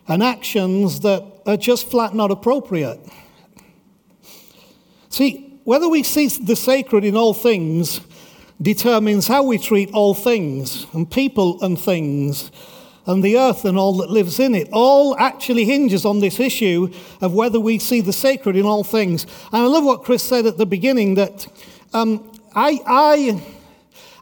and 0.09 0.23
actions 0.23 1.01
that 1.01 1.25
are 1.47 1.57
just 1.57 1.89
flat 1.89 2.15
not 2.15 2.31
appropriate. 2.31 3.01
See, 5.11 5.61
whether 5.65 5.89
we 5.89 6.05
see 6.05 6.29
the 6.29 6.55
sacred 6.55 7.05
in 7.05 7.17
all 7.17 7.35
things 7.35 8.01
determines 8.63 9.27
how 9.27 9.43
we 9.43 9.59
treat 9.59 9.91
all 9.93 10.15
things, 10.15 10.87
and 10.93 11.11
people 11.11 11.63
and 11.63 11.79
things, 11.79 12.53
and 13.07 13.23
the 13.25 13.37
earth 13.37 13.65
and 13.65 13.77
all 13.77 13.97
that 13.99 14.11
lives 14.11 14.39
in 14.39 14.55
it. 14.55 14.69
All 14.73 15.17
actually 15.19 15.65
hinges 15.65 16.05
on 16.05 16.21
this 16.21 16.39
issue 16.39 16.93
of 17.21 17.35
whether 17.35 17.59
we 17.59 17.81
see 17.81 18.01
the 18.01 18.13
sacred 18.13 18.55
in 18.55 18.65
all 18.65 18.85
things. 18.85 19.25
And 19.53 19.63
I 19.63 19.67
love 19.67 19.85
what 19.85 20.05
Chris 20.05 20.23
said 20.23 20.47
at 20.47 20.59
the 20.59 20.67
beginning 20.67 21.15
that 21.15 21.47
um, 21.93 22.33
I, 22.55 22.79
I, 22.87 23.43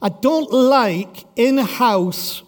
I 0.00 0.08
don't 0.08 0.50
like 0.50 1.26
in 1.36 1.58
house 1.58 2.42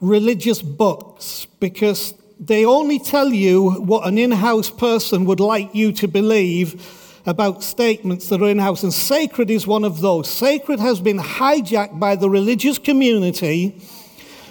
religious 0.00 0.62
books 0.62 1.46
because 1.58 2.14
they 2.38 2.64
only 2.64 3.00
tell 3.00 3.30
you 3.30 3.70
what 3.70 4.06
an 4.06 4.18
in 4.18 4.30
house 4.30 4.70
person 4.70 5.24
would 5.24 5.40
like 5.40 5.74
you 5.74 5.90
to 5.92 6.06
believe 6.06 7.00
about 7.26 7.62
statements 7.62 8.28
that 8.28 8.42
are 8.42 8.48
in 8.48 8.58
house, 8.58 8.82
and 8.82 8.92
sacred 8.92 9.50
is 9.50 9.66
one 9.66 9.84
of 9.84 10.00
those. 10.00 10.28
Sacred 10.28 10.80
has 10.80 11.00
been 11.00 11.18
hijacked 11.18 11.98
by 11.98 12.16
the 12.16 12.28
religious 12.28 12.78
community 12.78 13.80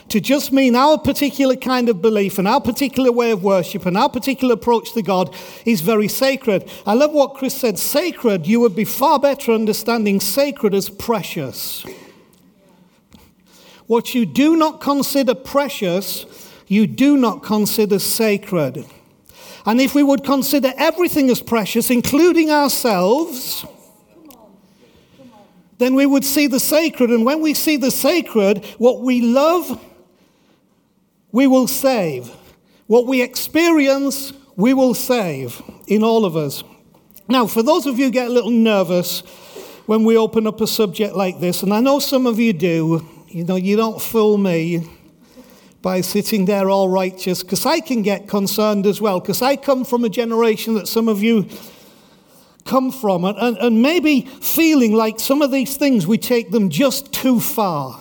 to 0.09 0.19
just 0.19 0.51
mean 0.51 0.75
our 0.75 0.97
particular 0.97 1.55
kind 1.55 1.89
of 1.89 2.01
belief 2.01 2.37
and 2.37 2.47
our 2.47 2.61
particular 2.61 3.11
way 3.11 3.31
of 3.31 3.43
worship 3.43 3.85
and 3.85 3.97
our 3.97 4.09
particular 4.09 4.53
approach 4.53 4.93
to 4.93 5.01
God 5.01 5.33
is 5.65 5.81
very 5.81 6.07
sacred. 6.07 6.69
I 6.85 6.93
love 6.93 7.13
what 7.13 7.35
Chris 7.35 7.55
said 7.55 7.79
sacred, 7.79 8.45
you 8.45 8.59
would 8.59 8.75
be 8.75 8.85
far 8.85 9.19
better 9.19 9.51
understanding 9.51 10.19
sacred 10.19 10.73
as 10.73 10.89
precious. 10.89 11.85
What 13.87 14.13
you 14.13 14.25
do 14.25 14.55
not 14.55 14.81
consider 14.81 15.35
precious, 15.35 16.25
you 16.67 16.87
do 16.87 17.17
not 17.17 17.43
consider 17.43 17.99
sacred. 17.99 18.85
And 19.65 19.79
if 19.79 19.95
we 19.95 20.03
would 20.03 20.23
consider 20.23 20.73
everything 20.77 21.29
as 21.29 21.41
precious, 21.41 21.89
including 21.89 22.51
ourselves, 22.51 23.65
then 25.77 25.95
we 25.95 26.05
would 26.05 26.25
see 26.25 26.47
the 26.47 26.59
sacred. 26.59 27.09
And 27.09 27.25
when 27.25 27.41
we 27.41 27.53
see 27.53 27.77
the 27.77 27.91
sacred, 27.91 28.65
what 28.77 29.01
we 29.01 29.21
love, 29.21 29.81
we 31.31 31.47
will 31.47 31.67
save. 31.67 32.29
What 32.87 33.07
we 33.07 33.21
experience, 33.21 34.33
we 34.55 34.73
will 34.73 34.93
save 34.93 35.61
in 35.87 36.03
all 36.03 36.25
of 36.25 36.35
us. 36.35 36.63
Now, 37.27 37.47
for 37.47 37.63
those 37.63 37.85
of 37.85 37.97
you 37.97 38.05
who 38.05 38.11
get 38.11 38.27
a 38.27 38.31
little 38.31 38.51
nervous 38.51 39.21
when 39.85 40.03
we 40.03 40.17
open 40.17 40.45
up 40.45 40.59
a 40.61 40.67
subject 40.67 41.15
like 41.15 41.39
this, 41.39 41.63
and 41.63 41.73
I 41.73 41.79
know 41.79 41.99
some 41.99 42.27
of 42.27 42.37
you 42.39 42.51
do, 42.51 43.07
you 43.29 43.45
know, 43.45 43.55
you 43.55 43.77
don't 43.77 44.01
fool 44.01 44.37
me 44.37 44.87
by 45.83 45.99
sitting 45.99 46.45
there 46.45 46.69
all 46.69 46.87
righteous, 46.87 47.43
because 47.43 47.65
I 47.65 47.81
can 47.81 48.01
get 48.01 48.27
concerned 48.27 48.87
as 48.87 49.01
well, 49.01 49.19
because 49.19 49.41
I 49.41 49.57
come 49.57 49.83
from 49.83 50.05
a 50.05 50.09
generation 50.09 50.75
that 50.75 50.87
some 50.87 51.09
of 51.09 51.21
you 51.21 51.47
come 52.65 52.89
from, 52.89 53.25
and, 53.25 53.37
and, 53.37 53.57
and 53.57 53.81
maybe 53.81 54.21
feeling 54.21 54.93
like 54.93 55.19
some 55.19 55.41
of 55.41 55.51
these 55.51 55.75
things 55.75 56.07
we 56.07 56.17
take 56.17 56.51
them 56.51 56.69
just 56.69 57.11
too 57.11 57.41
far. 57.41 57.99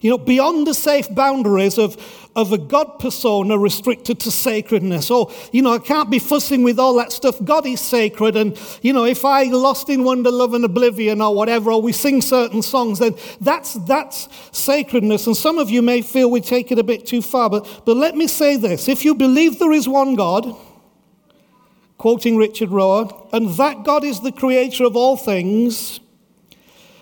You 0.00 0.10
know, 0.10 0.18
beyond 0.18 0.66
the 0.66 0.72
safe 0.72 1.14
boundaries 1.14 1.76
of, 1.76 1.96
of 2.36 2.52
a 2.52 2.58
God 2.58 2.98
persona 2.98 3.58
restricted 3.58 4.20
to 4.20 4.30
sacredness. 4.30 5.10
Oh, 5.10 5.32
you 5.52 5.62
know, 5.62 5.74
I 5.74 5.78
can't 5.78 6.10
be 6.10 6.18
fussing 6.18 6.62
with 6.62 6.78
all 6.78 6.94
that 6.94 7.10
stuff. 7.10 7.42
God 7.42 7.66
is 7.66 7.80
sacred. 7.80 8.36
And, 8.36 8.58
you 8.82 8.92
know, 8.92 9.04
if 9.04 9.24
I 9.24 9.44
lost 9.44 9.88
in 9.88 10.04
wonder, 10.04 10.30
love, 10.30 10.54
and 10.54 10.64
oblivion 10.64 11.20
or 11.20 11.34
whatever, 11.34 11.72
or 11.72 11.82
we 11.82 11.92
sing 11.92 12.20
certain 12.20 12.62
songs, 12.62 13.00
then 13.00 13.16
that's, 13.40 13.74
that's 13.74 14.28
sacredness. 14.52 15.26
And 15.26 15.36
some 15.36 15.58
of 15.58 15.70
you 15.70 15.82
may 15.82 16.02
feel 16.02 16.30
we 16.30 16.40
take 16.40 16.70
it 16.70 16.78
a 16.78 16.84
bit 16.84 17.06
too 17.06 17.22
far. 17.22 17.50
But, 17.50 17.82
but 17.84 17.96
let 17.96 18.14
me 18.14 18.28
say 18.28 18.56
this 18.56 18.88
if 18.88 19.04
you 19.04 19.14
believe 19.14 19.58
there 19.58 19.72
is 19.72 19.88
one 19.88 20.14
God, 20.14 20.54
quoting 21.96 22.36
Richard 22.36 22.68
Rohr, 22.68 23.28
and 23.32 23.50
that 23.56 23.84
God 23.84 24.04
is 24.04 24.20
the 24.20 24.32
creator 24.32 24.84
of 24.84 24.96
all 24.96 25.16
things, 25.16 25.98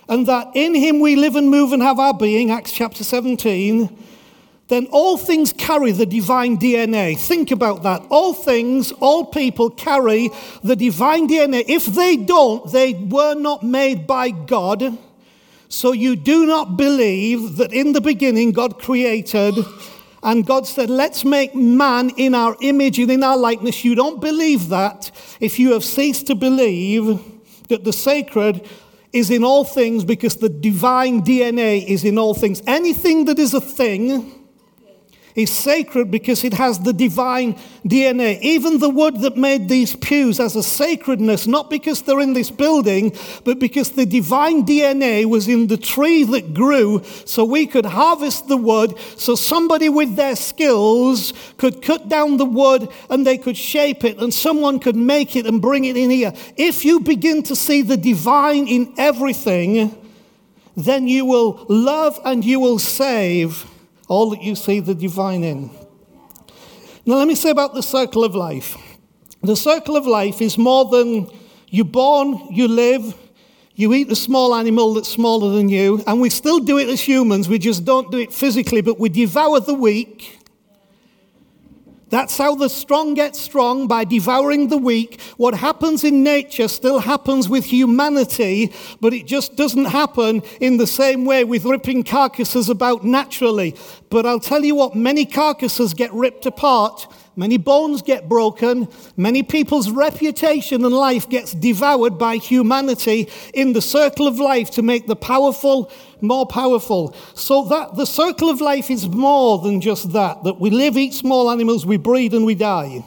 and 0.09 0.26
that 0.26 0.49
in 0.54 0.75
him 0.75 1.00
we 1.00 1.16
live 1.16 1.37
and 1.37 1.50
move 1.50 1.73
and 1.73 1.83
have 1.83 1.99
our 1.99 2.14
being, 2.14 2.50
Acts 2.50 2.73
chapter 2.73 3.04
17, 3.04 4.04
then 4.68 4.87
all 4.90 5.16
things 5.16 5.52
carry 5.52 5.92
the 5.92 6.06
divine 6.06 6.58
DNA. 6.58 7.16
Think 7.16 7.52
about 7.52 7.85
that. 7.85 8.04
All 8.11 8.35
things, 8.35 8.90
all 8.92 9.26
people 9.26 9.70
carry 9.70 10.30
the 10.64 10.75
divine 10.75 11.28
DNA. 11.28 11.64
If 11.68 11.87
they 11.87 12.16
don't, 12.16 12.70
they 12.73 12.94
were 12.94 13.35
not 13.35 13.62
made 13.62 14.06
by 14.06 14.30
God. 14.30 14.99
So 15.68 15.92
you 15.92 16.16
do 16.16 16.46
not 16.46 16.76
believe 16.76 17.56
that 17.56 17.73
in 17.73 17.92
the 17.92 18.00
beginning 18.00 18.52
God 18.52 18.80
created 18.80 19.54
and 20.23 20.44
God 20.44 20.66
said, 20.66 20.90
Let's 20.90 21.25
make 21.25 21.54
man 21.54 22.11
in 22.16 22.35
our 22.35 22.56
image 22.61 22.99
and 22.99 23.11
in 23.11 23.23
our 23.23 23.37
likeness. 23.37 23.85
You 23.85 23.94
don't 23.94 24.20
believe 24.20 24.68
that 24.70 25.12
if 25.40 25.58
you 25.61 25.73
have 25.73 25.85
ceased 25.85 26.26
to 26.26 26.35
believe 26.35 27.20
that 27.68 27.85
the 27.85 27.92
sacred 27.92 28.66
is 29.12 29.30
in 29.30 29.44
all 29.44 29.64
things 29.64 30.04
because 30.04 30.37
the 30.37 30.49
divine 30.49 31.23
DNA 31.23 31.87
is 31.87 32.04
in 32.04 32.18
all 32.18 32.35
things. 32.35 32.62
Anything 32.66 33.26
that 33.26 33.38
is 33.38 33.54
a 33.54 33.61
thing 33.61 34.36
is 35.37 35.50
sacred 35.50 36.11
because 36.11 36.43
it 36.43 36.55
has 36.55 36.78
the 36.81 36.95
divine 36.95 37.55
DNA. 37.87 38.40
Even 38.40 38.78
the 38.78 38.88
wood 38.88 39.21
that 39.21 39.37
made 39.37 39.69
these 39.69 39.95
pews 39.95 40.38
has 40.38 40.57
a 40.57 40.62
sacredness, 40.62 41.47
not 41.47 41.69
because 41.69 42.02
they're 42.02 42.21
in 42.21 42.33
this 42.33 42.50
building, 42.50 43.14
but 43.45 43.59
because 43.59 43.90
the 43.90 44.07
divine 44.07 44.64
DNA 44.64 45.26
was 45.26 45.47
in 45.47 45.66
the 45.66 45.76
tree 45.76 46.25
that 46.25 46.55
grew 46.55 47.02
so 47.26 47.45
we 47.45 47.66
could 47.66 47.85
harvest 47.85 48.49
the 48.49 48.57
wood, 48.57 48.99
so 49.16 49.35
somebody 49.35 49.90
with 49.90 50.16
their 50.16 50.35
skills 50.35 51.35
could 51.59 51.83
cut 51.83 52.09
down 52.09 52.38
the 52.38 52.47
wood 52.47 52.88
and 53.11 53.26
they 53.26 53.37
could 53.37 53.57
shape 53.57 54.05
it, 54.05 54.19
and 54.19 54.33
someone 54.33 54.81
could 54.81 54.97
make 54.97 55.37
it 55.37 55.47
and 55.47 55.61
bring 55.61 55.85
it 55.85 55.97
in 55.97 56.09
here. 56.09 56.33
If 56.57 56.85
you 56.85 57.00
begin 57.00 57.43
to 57.45 57.55
see 57.55 57.83
the 57.83 57.99
divine 57.99 58.66
in 58.66 58.95
everything, 58.97 59.95
then 60.76 61.07
you 61.07 61.26
will 61.26 61.66
love 61.69 62.19
and 62.25 62.43
you 62.43 62.59
will 62.59 62.78
save 62.78 63.66
all 64.08 64.30
that 64.30 64.42
you 64.42 64.54
see 64.54 64.80
the 64.80 64.94
divine 64.94 65.44
in. 65.44 65.70
Now, 67.04 67.16
let 67.16 67.28
me 67.28 67.34
say 67.34 67.50
about 67.50 67.75
the 67.75 67.82
circle 67.82 68.25
of 68.25 68.34
life. 68.34 68.76
The 69.42 69.56
circle 69.56 69.96
of 69.96 70.06
life 70.06 70.42
is 70.42 70.58
more 70.58 70.84
than 70.86 71.30
you're 71.68 71.84
born, 71.84 72.48
you 72.50 72.68
live, 72.68 73.14
you 73.75 73.92
eat 73.92 74.10
a 74.10 74.16
small 74.16 74.54
animal 74.54 74.94
that's 74.94 75.08
smaller 75.08 75.54
than 75.54 75.68
you, 75.68 76.02
and 76.06 76.20
we 76.20 76.30
still 76.30 76.60
do 76.60 76.78
it 76.78 76.88
as 76.88 77.00
humans. 77.00 77.48
We 77.48 77.58
just 77.58 77.84
don't 77.84 78.10
do 78.10 78.18
it 78.18 78.32
physically, 78.32 78.80
but 78.80 78.98
we 78.98 79.08
devour 79.08 79.60
the 79.60 79.75
weak 79.75 80.36
that's 82.08 82.38
how 82.38 82.54
the 82.54 82.68
strong 82.68 83.14
get 83.14 83.34
strong 83.34 83.88
by 83.88 84.04
devouring 84.04 84.68
the 84.68 84.78
weak. 84.78 85.20
What 85.36 85.54
happens 85.54 86.04
in 86.04 86.22
nature 86.22 86.68
still 86.68 87.00
happens 87.00 87.48
with 87.48 87.64
humanity, 87.64 88.72
but 89.00 89.12
it 89.12 89.26
just 89.26 89.56
doesn't 89.56 89.86
happen 89.86 90.42
in 90.60 90.76
the 90.76 90.86
same 90.86 91.25
way 91.25 91.42
with 91.42 91.64
ripping 91.64 92.04
carcasses 92.04 92.68
about 92.68 93.04
naturally. 93.04 93.75
But 94.08 94.25
I'll 94.25 94.38
tell 94.38 94.64
you 94.64 94.76
what, 94.76 94.94
many 94.94 95.26
carcasses 95.26 95.94
get 95.94 96.12
ripped 96.12 96.46
apart 96.46 97.12
Many 97.38 97.59
bones 97.59 98.00
get 98.00 98.31
broken. 98.31 98.88
Many 99.14 99.43
people's 99.43 99.90
reputation 99.90 100.85
and 100.87 100.95
life 100.95 101.28
gets 101.28 101.52
devoured 101.52 102.19
by 102.19 102.37
humanity 102.37 103.28
in 103.52 103.75
the 103.75 103.83
circle 103.83 104.26
of 104.26 104.38
life 104.38 104.71
to 104.73 104.83
make 104.83 105.07
the 105.07 105.16
powerful 105.16 105.93
more 106.23 106.47
powerful. 106.47 107.14
So 107.35 107.64
that 107.64 107.97
the 107.97 108.07
circle 108.07 108.49
of 108.49 108.62
life 108.62 108.90
is 108.90 109.07
more 109.07 109.59
than 109.59 109.83
just 109.83 110.12
that, 110.12 110.45
that 110.45 110.59
we 110.59 110.71
live, 110.71 110.97
eat 110.97 111.12
small 111.12 111.50
animals, 111.50 111.85
we 111.85 111.99
breed 111.99 112.33
and 112.33 112.47
we 112.47 112.55
die. 112.55 113.05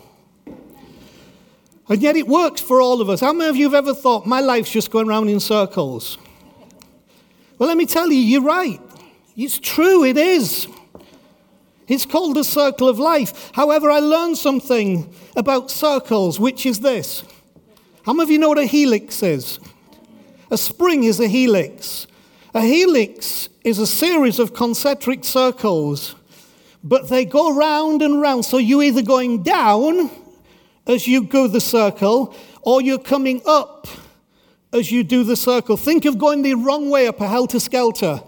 And 1.87 2.03
yet 2.03 2.15
it 2.15 2.27
works 2.27 2.61
for 2.61 2.79
all 2.79 3.01
of 3.01 3.09
us. 3.09 3.19
How 3.21 3.33
many 3.33 3.49
of 3.49 3.55
you 3.55 3.65
have 3.65 3.73
ever 3.73 3.95
thought, 3.95 4.27
my 4.27 4.41
life's 4.41 4.69
just 4.71 4.91
going 4.91 5.09
around 5.09 5.29
in 5.29 5.39
circles? 5.39 6.19
Well, 7.57 7.67
let 7.67 7.77
me 7.77 7.87
tell 7.87 8.11
you, 8.11 8.19
you're 8.19 8.43
right. 8.43 8.79
It's 9.35 9.57
true, 9.57 10.03
it 10.03 10.17
is. 10.17 10.67
It's 11.89 12.05
called 12.05 12.35
the 12.35 12.43
circle 12.43 12.87
of 12.87 12.99
life. 12.99 13.51
However, 13.53 13.89
I 13.89 13.99
learned 13.99 14.37
something 14.37 15.13
about 15.35 15.71
circles, 15.71 16.39
which 16.39 16.65
is 16.65 16.79
this. 16.79 17.23
How 18.03 18.13
many 18.13 18.27
of 18.27 18.31
you 18.31 18.39
know 18.39 18.49
what 18.49 18.59
a 18.59 18.65
helix 18.65 19.23
is? 19.23 19.59
A 20.51 20.57
spring 20.57 21.03
is 21.03 21.19
a 21.19 21.27
helix. 21.27 22.07
A 22.53 22.61
helix 22.61 23.49
is 23.63 23.79
a 23.79 23.87
series 23.87 24.39
of 24.39 24.53
concentric 24.53 25.23
circles, 25.23 26.15
but 26.83 27.09
they 27.09 27.25
go 27.25 27.55
round 27.55 28.01
and 28.01 28.21
round. 28.21 28.45
So 28.45 28.57
you're 28.57 28.83
either 28.83 29.01
going 29.01 29.43
down 29.43 30.09
as 30.87 31.07
you 31.07 31.23
go 31.23 31.47
the 31.47 31.61
circle, 31.61 32.35
or 32.61 32.81
you're 32.81 32.97
coming 32.97 33.41
up 33.45 33.87
as 34.73 34.91
you 34.91 35.03
do 35.03 35.23
the 35.23 35.35
circle. 35.35 35.77
Think 35.77 36.05
of 36.05 36.17
going 36.17 36.41
the 36.41 36.55
wrong 36.55 36.89
way 36.89 37.07
up 37.07 37.21
a 37.21 37.27
helter 37.27 37.59
skelter. 37.59 38.21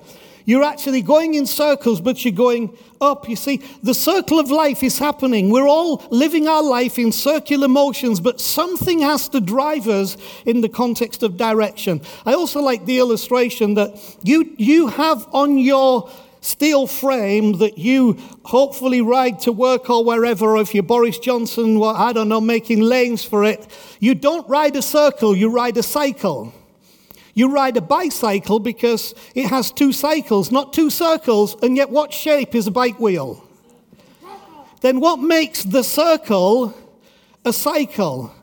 You're 0.52 0.66
actually 0.66 1.02
going 1.02 1.36
in 1.36 1.46
circles, 1.46 2.02
but 2.02 2.26
you're 2.26 2.34
going 2.34 2.78
up. 3.00 3.30
You 3.30 3.38
see, 3.38 3.62
the 3.82 3.94
circle 3.94 4.38
of 4.38 4.52
life 4.52 4.84
is 4.84 5.00
happening. 5.00 5.50
We're 5.50 5.66
all 5.66 6.06
living 6.12 6.46
our 6.46 6.62
life 6.62 7.00
in 7.00 7.14
circular 7.14 7.70
motions, 7.70 8.20
but 8.20 8.42
something 8.42 9.00
has 9.00 9.30
to 9.30 9.40
drive 9.40 9.88
us 9.88 10.18
in 10.46 10.60
the 10.60 10.68
context 10.68 11.24
of 11.24 11.38
direction. 11.38 12.02
I 12.26 12.34
also 12.34 12.60
like 12.60 12.86
the 12.86 13.00
illustration 13.00 13.76
that 13.76 13.98
you, 14.24 14.54
you 14.58 14.88
have 14.88 15.26
on 15.32 15.58
your 15.58 16.12
steel 16.42 16.86
frame 16.86 17.60
that 17.60 17.78
you 17.78 18.18
hopefully 18.44 19.00
ride 19.00 19.40
to 19.44 19.54
work 19.54 19.90
or 19.90 20.04
wherever, 20.04 20.58
or 20.58 20.62
if 20.62 20.74
you're 20.74 20.84
Boris 20.84 21.18
Johnson, 21.18 21.80
well, 21.80 21.96
I 21.96 22.12
don't 22.12 22.28
know, 22.28 22.42
making 22.42 22.82
lanes 22.82 23.24
for 23.24 23.46
it. 23.46 23.66
You 24.02 24.16
don't 24.16 24.46
ride 24.50 24.76
a 24.76 24.82
circle, 24.82 25.34
you 25.34 25.50
ride 25.50 25.78
a 25.78 25.84
cycle. 25.84 26.54
You 27.34 27.52
ride 27.52 27.78
a 27.78 27.82
bicycle 27.82 28.60
because 28.60 29.13
it 29.36 29.48
has 29.48 29.72
two 29.72 29.94
cycles, 29.94 30.52
not 30.52 30.74
two 30.74 30.89
circles, 30.89 31.56
and 31.62 31.78
yet 31.78 31.89
what 31.89 32.13
shape 32.13 32.56
is 32.56 32.67
a 32.67 32.72
bike 32.72 33.00
wheel? 33.00 33.44
Then 34.82 35.00
what 35.00 35.20
makes 35.20 35.63
the 35.63 35.84
circle 35.84 36.74
a 37.46 37.54
cycle? 37.54 38.34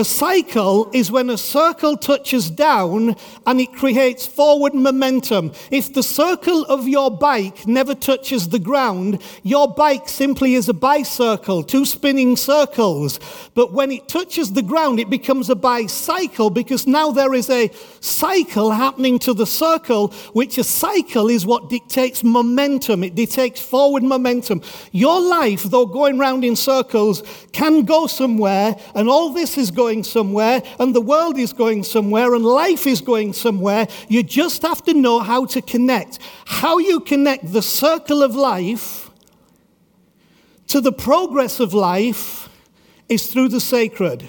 A 0.00 0.04
cycle 0.04 0.88
is 0.94 1.10
when 1.10 1.28
a 1.28 1.36
circle 1.36 1.94
touches 1.94 2.48
down 2.48 3.16
and 3.46 3.60
it 3.60 3.74
creates 3.74 4.26
forward 4.26 4.74
momentum. 4.74 5.52
If 5.70 5.92
the 5.92 6.02
circle 6.02 6.64
of 6.64 6.88
your 6.88 7.10
bike 7.10 7.66
never 7.66 7.94
touches 7.94 8.48
the 8.48 8.58
ground, 8.58 9.20
your 9.42 9.68
bike 9.68 10.08
simply 10.08 10.54
is 10.54 10.70
a 10.70 10.72
bicircle, 10.72 11.68
two 11.68 11.84
spinning 11.84 12.38
circles. 12.38 13.20
But 13.52 13.74
when 13.74 13.90
it 13.90 14.08
touches 14.08 14.54
the 14.54 14.62
ground, 14.62 15.00
it 15.00 15.10
becomes 15.10 15.50
a 15.50 15.54
bicycle 15.54 16.48
because 16.48 16.86
now 16.86 17.10
there 17.10 17.34
is 17.34 17.50
a 17.50 17.70
cycle 18.00 18.70
happening 18.70 19.18
to 19.18 19.34
the 19.34 19.44
circle, 19.44 20.14
which 20.32 20.56
a 20.56 20.64
cycle 20.64 21.28
is 21.28 21.44
what 21.44 21.68
dictates 21.68 22.24
momentum. 22.24 23.04
It 23.04 23.16
dictates 23.16 23.60
forward 23.60 24.02
momentum. 24.02 24.62
Your 24.92 25.20
life, 25.20 25.64
though 25.64 25.84
going 25.84 26.18
round 26.18 26.42
in 26.42 26.56
circles, 26.56 27.22
can 27.52 27.84
go 27.84 28.06
somewhere, 28.06 28.76
and 28.94 29.06
all 29.06 29.34
this 29.34 29.58
is 29.58 29.70
going 29.70 29.89
somewhere, 30.04 30.62
and 30.78 30.94
the 30.94 31.00
world 31.00 31.36
is 31.36 31.52
going 31.52 31.82
somewhere, 31.82 32.34
and 32.34 32.44
life 32.44 32.86
is 32.86 33.00
going 33.00 33.32
somewhere. 33.32 33.86
You 34.08 34.22
just 34.22 34.62
have 34.62 34.82
to 34.84 34.94
know 34.94 35.20
how 35.20 35.44
to 35.46 35.60
connect. 35.60 36.18
How 36.46 36.78
you 36.78 37.00
connect 37.00 37.52
the 37.52 37.62
circle 37.62 38.22
of 38.22 38.34
life 38.34 39.10
to 40.68 40.80
the 40.80 40.92
progress 40.92 41.58
of 41.58 41.74
life 41.74 42.48
is 43.08 43.32
through 43.32 43.48
the 43.48 43.60
sacred. 43.60 44.26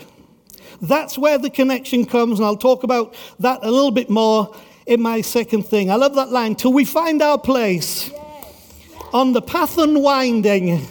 That's 0.82 1.18
where 1.18 1.38
the 1.38 1.52
connection 1.52 2.06
comes, 2.06 2.40
and 2.40 2.46
I'll 2.46 2.58
talk 2.58 2.84
about 2.84 3.14
that 3.40 3.60
a 3.62 3.70
little 3.70 3.92
bit 3.92 4.10
more 4.10 4.56
in 4.88 5.02
my 5.02 5.22
second 5.22 5.64
thing. 5.68 5.92
I 5.92 5.96
love 5.96 6.16
that 6.16 6.30
line 6.30 6.56
till 6.56 6.74
we 6.74 6.86
find 6.86 7.22
our 7.22 7.38
place 7.38 8.10
on 9.14 9.34
the 9.34 9.42
path 9.42 9.78
unwinding 9.78 10.88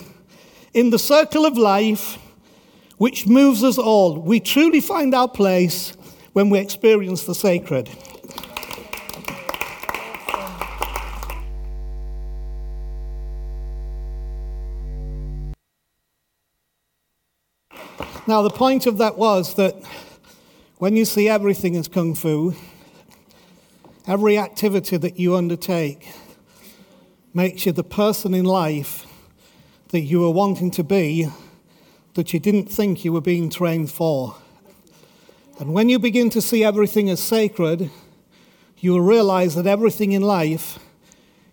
in 0.75 0.91
the 0.91 0.99
circle 0.99 1.45
of 1.45 1.59
life 1.59 2.19
which 3.01 3.27
moves 3.27 3.65
us 3.65 3.79
all. 3.79 4.21
We 4.21 4.41
truly 4.41 4.83
find 4.83 5.15
our 5.15 5.27
place 5.27 5.97
when 6.35 6.51
we 6.51 6.59
experience 6.59 7.25
the 7.25 7.35
sacred. 7.35 7.89
Now, 18.27 18.43
the 18.43 18.51
point 18.51 18.85
of 18.85 18.99
that 18.99 19.17
was 19.17 19.55
that 19.55 19.83
when 20.77 20.95
you 20.95 21.07
see 21.07 21.27
everything 21.27 21.77
as 21.77 21.89
kung 21.89 22.15
fu, 22.15 22.55
every 24.07 24.37
activity 24.37 24.99
that 24.99 25.19
you 25.19 25.37
undertake 25.37 26.07
makes 27.33 27.65
you 27.65 27.73
the 27.73 27.83
person 27.83 28.35
in 28.35 28.45
life 28.45 29.07
that 29.89 30.01
you 30.01 30.23
are 30.27 30.31
wanting 30.31 30.71
to 30.73 30.85
be 30.85 31.31
that 32.21 32.35
you 32.35 32.39
didn't 32.39 32.67
think 32.67 33.03
you 33.03 33.15
were 33.15 33.21
being 33.23 33.49
trained 33.49 33.91
for. 33.91 34.37
And 35.59 35.73
when 35.73 35.89
you 35.89 35.99
begin 35.99 36.29
to 36.29 36.43
see 36.43 36.63
everything 36.63 37.09
as 37.09 37.19
sacred, 37.19 37.91
you 38.77 38.93
will 38.93 39.01
realize 39.01 39.55
that 39.55 39.67
everything 39.67 40.13
in 40.13 40.21
life 40.21 40.79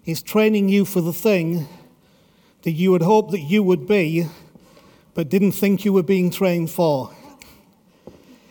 is 0.03 0.21
training 0.21 0.67
you 0.67 0.84
for 0.84 0.99
the 0.99 1.13
thing 1.13 1.69
that 2.63 2.71
you 2.71 2.91
would 2.91 3.01
hope 3.01 3.32
that 3.32 3.39
you 3.39 3.63
would 3.63 3.88
be, 3.88 4.27
but 5.13 5.30
didn't 5.30 5.53
think 5.53 5.86
you 5.86 5.93
were 5.93 6.03
being 6.03 6.30
trained 6.30 6.69
for. 6.69 7.15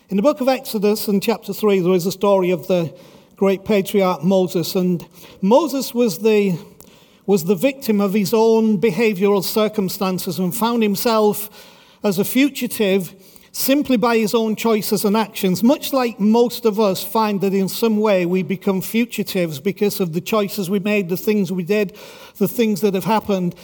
In 0.09 0.16
the 0.16 0.22
book 0.22 0.40
of 0.40 0.48
Exodus, 0.48 1.09
in 1.09 1.20
chapter 1.20 1.52
3, 1.52 1.81
there 1.81 1.92
is 1.92 2.07
a 2.07 2.12
story 2.12 2.50
of 2.50 2.66
the 2.66 2.98
great 3.37 3.66
patriarch 3.66 4.24
Moses. 4.24 4.74
And 4.74 5.07
Moses 5.42 5.92
was 5.92 6.20
the 6.20 6.59
was 7.26 7.44
the 7.44 7.57
victim 7.57 8.00
of 8.00 8.14
his 8.14 8.33
own 8.33 8.81
behavioral 8.81 9.44
circumstances 9.44 10.38
and 10.38 10.57
found 10.57 10.83
himself 10.83 11.50
as 12.02 12.18
a 12.18 12.24
fugitive 12.24 13.14
simply 13.52 13.96
by 13.96 14.18
his 14.18 14.35
own 14.35 14.54
choices 14.54 15.04
and 15.04 15.16
actions, 15.16 15.62
much 15.62 15.92
like 15.92 16.20
most 16.20 16.66
of 16.66 16.78
us 16.78 17.02
find 17.02 17.40
that 17.40 17.54
in 17.54 17.68
some 17.68 17.96
way 17.96 18.26
we 18.26 18.42
become 18.42 18.82
fugitives 18.82 19.61
because 19.61 19.98
of 19.98 20.12
the 20.12 20.20
choices 20.20 20.68
we 20.68 20.78
made, 20.78 21.09
the 21.09 21.16
things 21.16 21.50
we 21.50 21.62
did, 21.62 21.96
the 22.37 22.48
things 22.48 22.82
that 22.82 22.92
have 22.92 23.04
happened. 23.04 23.54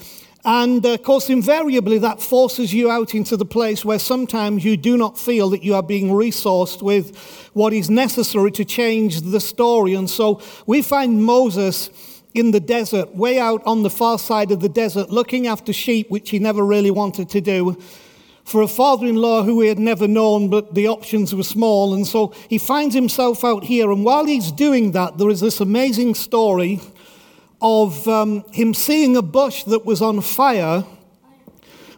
And 0.45 0.85
of 0.87 1.03
course, 1.03 1.29
invariably, 1.31 1.99
that 1.99 2.21
forces 2.23 2.73
you 2.73 2.91
out 2.91 3.15
into 3.15 3.37
the 3.37 3.45
place 3.45 3.85
where 3.85 3.99
sometimes 3.99 4.65
you 4.65 4.77
do 4.77 4.97
not 4.97 5.19
feel 5.19 5.51
that 5.51 5.63
you 5.63 5.75
are 5.75 5.83
being 5.83 6.09
resourced 6.09 6.83
with 6.83 7.51
what 7.53 7.73
is 7.73 7.89
necessary 7.89 8.51
to 8.53 8.65
change 8.65 9.21
the 9.21 9.41
story. 9.41 9.95
And 9.95 10.11
so 10.11 10.41
we 10.67 10.83
find 10.83 11.23
Moses 11.23 11.91
in 12.35 12.51
the 12.51 12.61
desert, 12.61 13.15
way 13.15 13.39
out 13.39 13.63
on 13.67 13.83
the 13.83 13.91
far 13.91 14.19
side 14.19 14.51
of 14.51 14.61
the 14.61 14.69
desert, 14.69 15.11
looking 15.11 15.47
after 15.47 15.73
sheep, 15.73 16.11
which 16.11 16.31
he 16.31 16.39
never 16.39 16.65
really 16.65 16.91
wanted 16.91 17.29
to 17.29 17.43
do, 17.43 17.77
for 18.53 18.61
a 18.61 18.69
father 18.69 19.07
in 19.07 19.17
law 19.17 19.43
who 19.43 19.63
he 19.63 19.69
had 19.69 19.79
never 19.79 20.07
known, 20.07 20.51
but 20.51 20.75
the 20.75 20.87
options 20.87 21.35
were 21.35 21.43
small. 21.43 21.95
And 21.95 22.07
so 22.07 22.35
he 22.51 22.59
finds 22.59 22.95
himself 22.95 23.45
out 23.45 23.65
here. 23.65 23.91
And 23.91 24.05
while 24.05 24.27
he's 24.27 24.53
doing 24.53 24.93
that, 24.93 25.17
there 25.17 25.31
is 25.31 25.41
this 25.41 25.61
amazing 25.61 26.15
story 26.15 26.79
of 27.63 28.07
um, 28.07 28.45
him 28.53 28.75
seeing 28.75 29.17
a 29.17 29.23
bush 29.23 29.65
that 29.65 29.87
was 29.87 30.03
on 30.03 30.21
fire, 30.21 30.85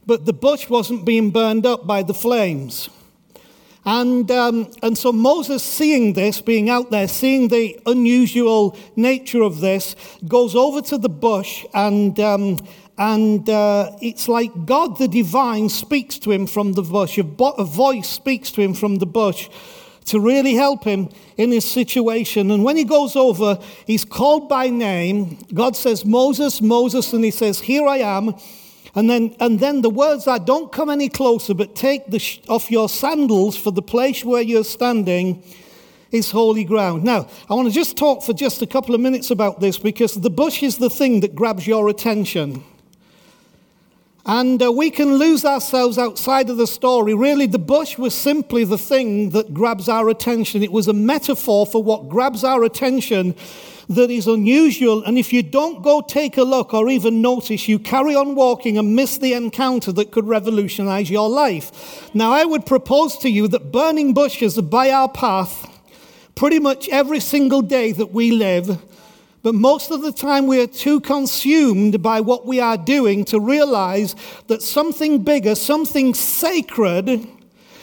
but 0.06 0.26
the 0.26 0.32
bush 0.32 0.68
wasn't 0.70 1.04
being 1.04 1.32
burned 1.32 1.66
up 1.66 1.88
by 1.88 2.04
the 2.04 2.14
flames. 2.14 2.88
And, 3.84 4.30
um, 4.30 4.70
and 4.80 4.96
so 4.96 5.12
Moses, 5.12 5.62
seeing 5.62 6.12
this, 6.12 6.40
being 6.40 6.70
out 6.70 6.92
there, 6.92 7.08
seeing 7.08 7.48
the 7.48 7.80
unusual 7.84 8.78
nature 8.94 9.42
of 9.42 9.60
this, 9.60 9.96
goes 10.28 10.54
over 10.54 10.80
to 10.82 10.98
the 10.98 11.08
bush 11.08 11.66
and, 11.74 12.18
um, 12.20 12.58
and 12.96 13.48
uh, 13.48 13.90
it's 14.00 14.28
like 14.28 14.66
God 14.66 14.98
the 14.98 15.08
divine 15.08 15.68
speaks 15.68 16.18
to 16.20 16.30
him 16.30 16.46
from 16.46 16.74
the 16.74 16.82
bush. 16.82 17.18
A, 17.18 17.24
bo- 17.24 17.54
a 17.58 17.64
voice 17.64 18.08
speaks 18.08 18.50
to 18.52 18.60
him 18.60 18.74
from 18.74 18.96
the 18.96 19.06
bush 19.06 19.48
to 20.06 20.20
really 20.20 20.54
help 20.54 20.84
him 20.84 21.08
in 21.36 21.50
his 21.50 21.64
situation. 21.64 22.50
And 22.50 22.62
when 22.62 22.76
he 22.76 22.84
goes 22.84 23.16
over, 23.16 23.58
he's 23.86 24.04
called 24.04 24.48
by 24.48 24.68
name. 24.68 25.38
God 25.52 25.76
says, 25.76 26.04
Moses, 26.04 26.60
Moses, 26.60 27.12
and 27.12 27.24
he 27.24 27.30
says, 27.30 27.60
Here 27.60 27.86
I 27.86 27.98
am. 27.98 28.34
And 28.94 29.10
then, 29.10 29.34
and 29.40 29.58
then 29.58 29.82
the 29.82 29.90
words 29.90 30.28
are, 30.28 30.38
Don't 30.38 30.70
come 30.70 30.88
any 30.88 31.08
closer, 31.08 31.54
but 31.54 31.74
take 31.74 32.06
the 32.10 32.18
sh- 32.20 32.40
off 32.48 32.70
your 32.70 32.88
sandals, 32.88 33.56
for 33.56 33.72
the 33.72 33.82
place 33.82 34.24
where 34.24 34.42
you're 34.42 34.62
standing 34.62 35.42
is 36.12 36.30
holy 36.30 36.62
ground. 36.62 37.02
Now, 37.02 37.28
I 37.50 37.54
want 37.54 37.66
to 37.66 37.74
just 37.74 37.96
talk 37.96 38.22
for 38.22 38.32
just 38.32 38.62
a 38.62 38.68
couple 38.68 38.94
of 38.94 39.00
minutes 39.00 39.32
about 39.32 39.58
this 39.58 39.78
because 39.78 40.14
the 40.14 40.30
bush 40.30 40.62
is 40.62 40.78
the 40.78 40.90
thing 40.90 41.20
that 41.20 41.34
grabs 41.34 41.66
your 41.66 41.88
attention. 41.88 42.62
And 44.26 44.62
uh, 44.62 44.72
we 44.72 44.90
can 44.90 45.16
lose 45.16 45.44
ourselves 45.44 45.98
outside 45.98 46.48
of 46.48 46.56
the 46.56 46.66
story. 46.66 47.12
Really, 47.12 47.46
the 47.46 47.58
bush 47.58 47.98
was 47.98 48.14
simply 48.14 48.64
the 48.64 48.78
thing 48.78 49.30
that 49.30 49.52
grabs 49.52 49.86
our 49.88 50.08
attention. 50.08 50.62
It 50.62 50.72
was 50.72 50.88
a 50.88 50.94
metaphor 50.94 51.66
for 51.66 51.82
what 51.82 52.08
grabs 52.08 52.42
our 52.42 52.64
attention 52.64 53.34
that 53.90 54.10
is 54.10 54.26
unusual. 54.26 55.04
And 55.04 55.18
if 55.18 55.30
you 55.30 55.42
don't 55.42 55.82
go 55.82 56.00
take 56.00 56.38
a 56.38 56.42
look 56.42 56.72
or 56.72 56.88
even 56.88 57.20
notice, 57.20 57.68
you 57.68 57.78
carry 57.78 58.14
on 58.14 58.34
walking 58.34 58.78
and 58.78 58.96
miss 58.96 59.18
the 59.18 59.34
encounter 59.34 59.92
that 59.92 60.10
could 60.10 60.26
revolutionize 60.26 61.10
your 61.10 61.28
life. 61.28 62.10
Now, 62.14 62.32
I 62.32 62.46
would 62.46 62.64
propose 62.64 63.18
to 63.18 63.28
you 63.28 63.46
that 63.48 63.72
burning 63.72 64.14
bushes 64.14 64.56
are 64.56 64.62
by 64.62 64.90
our 64.90 65.08
path 65.10 65.70
pretty 66.34 66.58
much 66.58 66.88
every 66.88 67.20
single 67.20 67.62
day 67.62 67.92
that 67.92 68.10
we 68.12 68.30
live. 68.30 68.82
But 69.44 69.54
most 69.54 69.90
of 69.90 70.00
the 70.00 70.10
time, 70.10 70.46
we 70.46 70.58
are 70.62 70.66
too 70.66 71.00
consumed 71.00 72.02
by 72.02 72.22
what 72.22 72.46
we 72.46 72.60
are 72.60 72.78
doing 72.78 73.26
to 73.26 73.38
realize 73.38 74.16
that 74.46 74.62
something 74.62 75.22
bigger, 75.22 75.54
something 75.54 76.14
sacred, 76.14 77.28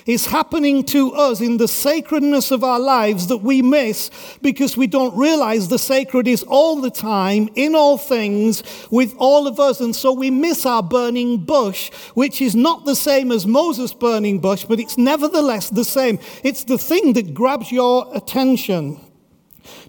is 0.08 0.26
happening 0.26 0.84
to 0.86 1.13
us 1.13 1.39
in 1.39 1.58
the 1.58 1.67
sacredness 1.67 2.50
of 2.50 2.63
our 2.63 2.80
lives 2.80 3.28
that 3.28 3.38
we 3.38 3.62
miss 3.62 4.10
because 4.41 4.76
we 4.76 4.88
don't 4.88 5.15
realize 5.15 5.67
the 5.67 5.78
sacred 5.78 6.28
is 6.28 6.41
all 6.47 6.82
the 6.82 6.89
time, 6.89 7.47
in 7.54 7.76
all 7.76 8.00
things, 8.00 8.63
with 8.89 9.13
all 9.19 9.45
of 9.45 9.60
us. 9.60 9.80
And 9.82 9.95
so 9.95 10.12
we 10.12 10.32
miss 10.32 10.65
our 10.65 10.82
burning 10.82 11.45
bush, 11.45 11.91
which 12.15 12.41
is 12.41 12.56
not 12.56 12.86
the 12.86 12.95
same 12.95 13.32
as 13.32 13.45
Moses' 13.45 13.93
burning 13.93 14.39
bush, 14.39 14.65
but 14.65 14.80
it's 14.80 14.97
nevertheless 14.97 15.69
the 15.69 15.86
same. 15.86 16.17
It's 16.43 16.63
the 16.63 16.80
thing 16.80 17.13
that 17.13 17.36
grabs 17.36 17.71
your 17.71 18.10
attention. 18.15 19.11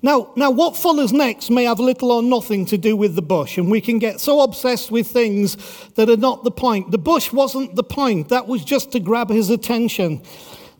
Now, 0.03 0.33
now, 0.37 0.51
what 0.51 0.77
follows 0.77 1.13
next 1.13 1.51
may 1.51 1.65
have 1.65 1.79
little 1.79 2.11
or 2.13 2.23
nothing 2.23 2.67
to 2.67 2.79
do 2.79 2.97
with 2.97 3.15
the 3.15 3.23
bush, 3.23 3.59
and 3.59 3.71
we 3.71 3.81
can 3.81 3.99
get 3.99 4.21
so 4.21 4.41
obsessed 4.41 4.91
with 4.91 5.07
things 5.07 5.57
that 5.95 6.11
are 6.11 6.17
not 6.17 6.45
the 6.45 6.51
point. 6.51 6.91
The 6.91 6.99
bush 6.99 7.33
wasn't 7.33 7.77
the 7.77 7.85
point, 7.85 8.29
that 8.29 8.47
was 8.47 8.65
just 8.65 8.93
to 8.93 9.01
grab 9.01 9.31
his 9.31 9.51
attention. 9.51 10.23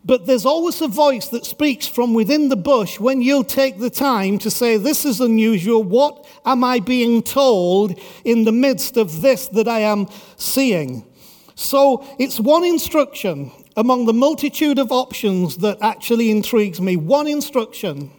But 0.05 0.25
there's 0.25 0.45
always 0.45 0.81
a 0.81 0.89
voice 0.89 1.29
that 1.29 1.45
speaks 1.45 1.87
from 1.87 2.13
within 2.13 2.49
the 2.49 2.57
bush 2.57 2.99
when 2.99 3.21
you'll 3.21 3.45
take 3.45 3.79
the 3.79 3.89
time 3.89 4.37
to 4.39 4.51
say, 4.51 4.75
This 4.75 5.05
is 5.05 5.21
unusual. 5.21 5.81
What 5.81 6.27
am 6.45 6.63
I 6.63 6.79
being 6.79 7.23
told 7.23 7.97
in 8.25 8.43
the 8.43 8.51
midst 8.51 8.97
of 8.97 9.21
this 9.21 9.47
that 9.49 9.67
I 9.67 9.79
am 9.79 10.07
seeing? 10.35 11.05
So 11.55 12.05
it's 12.19 12.39
one 12.39 12.65
instruction 12.65 13.51
among 13.77 14.05
the 14.05 14.13
multitude 14.13 14.77
of 14.77 14.91
options 14.91 15.57
that 15.57 15.77
actually 15.81 16.31
intrigues 16.31 16.81
me. 16.81 16.97
One 16.97 17.27
instruction. 17.27 18.11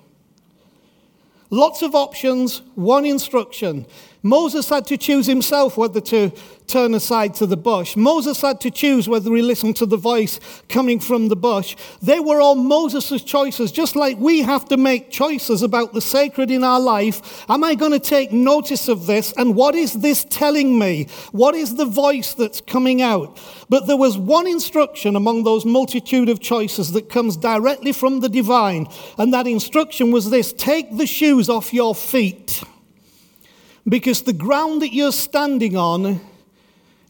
Lots 1.51 1.83
of 1.83 1.95
options, 1.95 2.63
one 2.75 3.05
instruction. 3.07 3.87
Moses 4.27 4.71
had 4.71 4.87
to 4.87 4.97
choose 4.97 5.27
himself 5.27 5.77
whether 5.77 6.01
to 6.01 6.33
turn 6.67 6.95
aside 6.95 7.35
to 7.35 7.45
the 7.45 7.59
bush. 7.59 7.95
Moses 7.95 8.41
had 8.41 8.59
to 8.63 8.71
choose 8.71 9.07
whether 9.07 9.35
he 9.37 9.43
listened 9.43 9.77
to 9.77 9.85
the 9.85 9.99
voice 9.99 10.41
coming 10.71 10.99
from 10.99 11.29
the 11.29 11.37
bush. 11.37 11.77
They 12.01 12.21
were 12.21 12.41
all 12.41 12.55
Moses' 12.55 13.23
choices, 13.23 13.71
just 13.71 13.97
like 13.97 14.17
we 14.19 14.41
have 14.41 14.65
to 14.71 14.79
make 14.79 15.11
choices 15.11 15.61
about 15.61 15.93
the 15.93 16.01
sacred 16.01 16.51
in 16.51 16.65
our 16.65 16.81
life. 16.81 17.45
Am 17.51 17.63
I 17.63 17.75
going 17.75 17.93
to 17.93 18.01
take 18.01 18.33
notice 18.33 18.89
of 18.89 19.05
this? 19.05 19.35
And 19.37 19.55
what 19.55 19.75
is 19.75 19.93
this 20.01 20.25
telling 20.31 20.79
me? 20.79 21.09
What 21.33 21.55
is 21.55 21.75
the 21.75 21.85
voice 21.85 22.33
that's 22.33 22.63
coming 22.63 23.03
out? 23.03 23.39
But 23.69 23.87
there 23.87 23.99
was 23.99 24.17
one 24.17 24.47
instruction 24.47 25.17
among 25.17 25.45
those 25.45 25.67
multitude 25.67 26.31
of 26.31 26.41
choices 26.41 26.93
that 26.93 27.11
comes 27.11 27.37
directly 27.37 27.93
from 27.93 28.21
the 28.21 28.31
divine. 28.31 28.87
And 29.19 29.35
that 29.35 29.47
instruction 29.47 30.13
was 30.13 30.31
this 30.31 30.55
take 30.55 30.97
the 30.97 31.07
shoes 31.07 31.51
off 31.51 31.75
your 31.75 31.95
feet 31.95 32.64
because 33.89 34.23
the 34.23 34.33
ground 34.33 34.83
that 34.83 34.93
you're 34.93 35.13
standing 35.13 35.77
on 35.77 36.21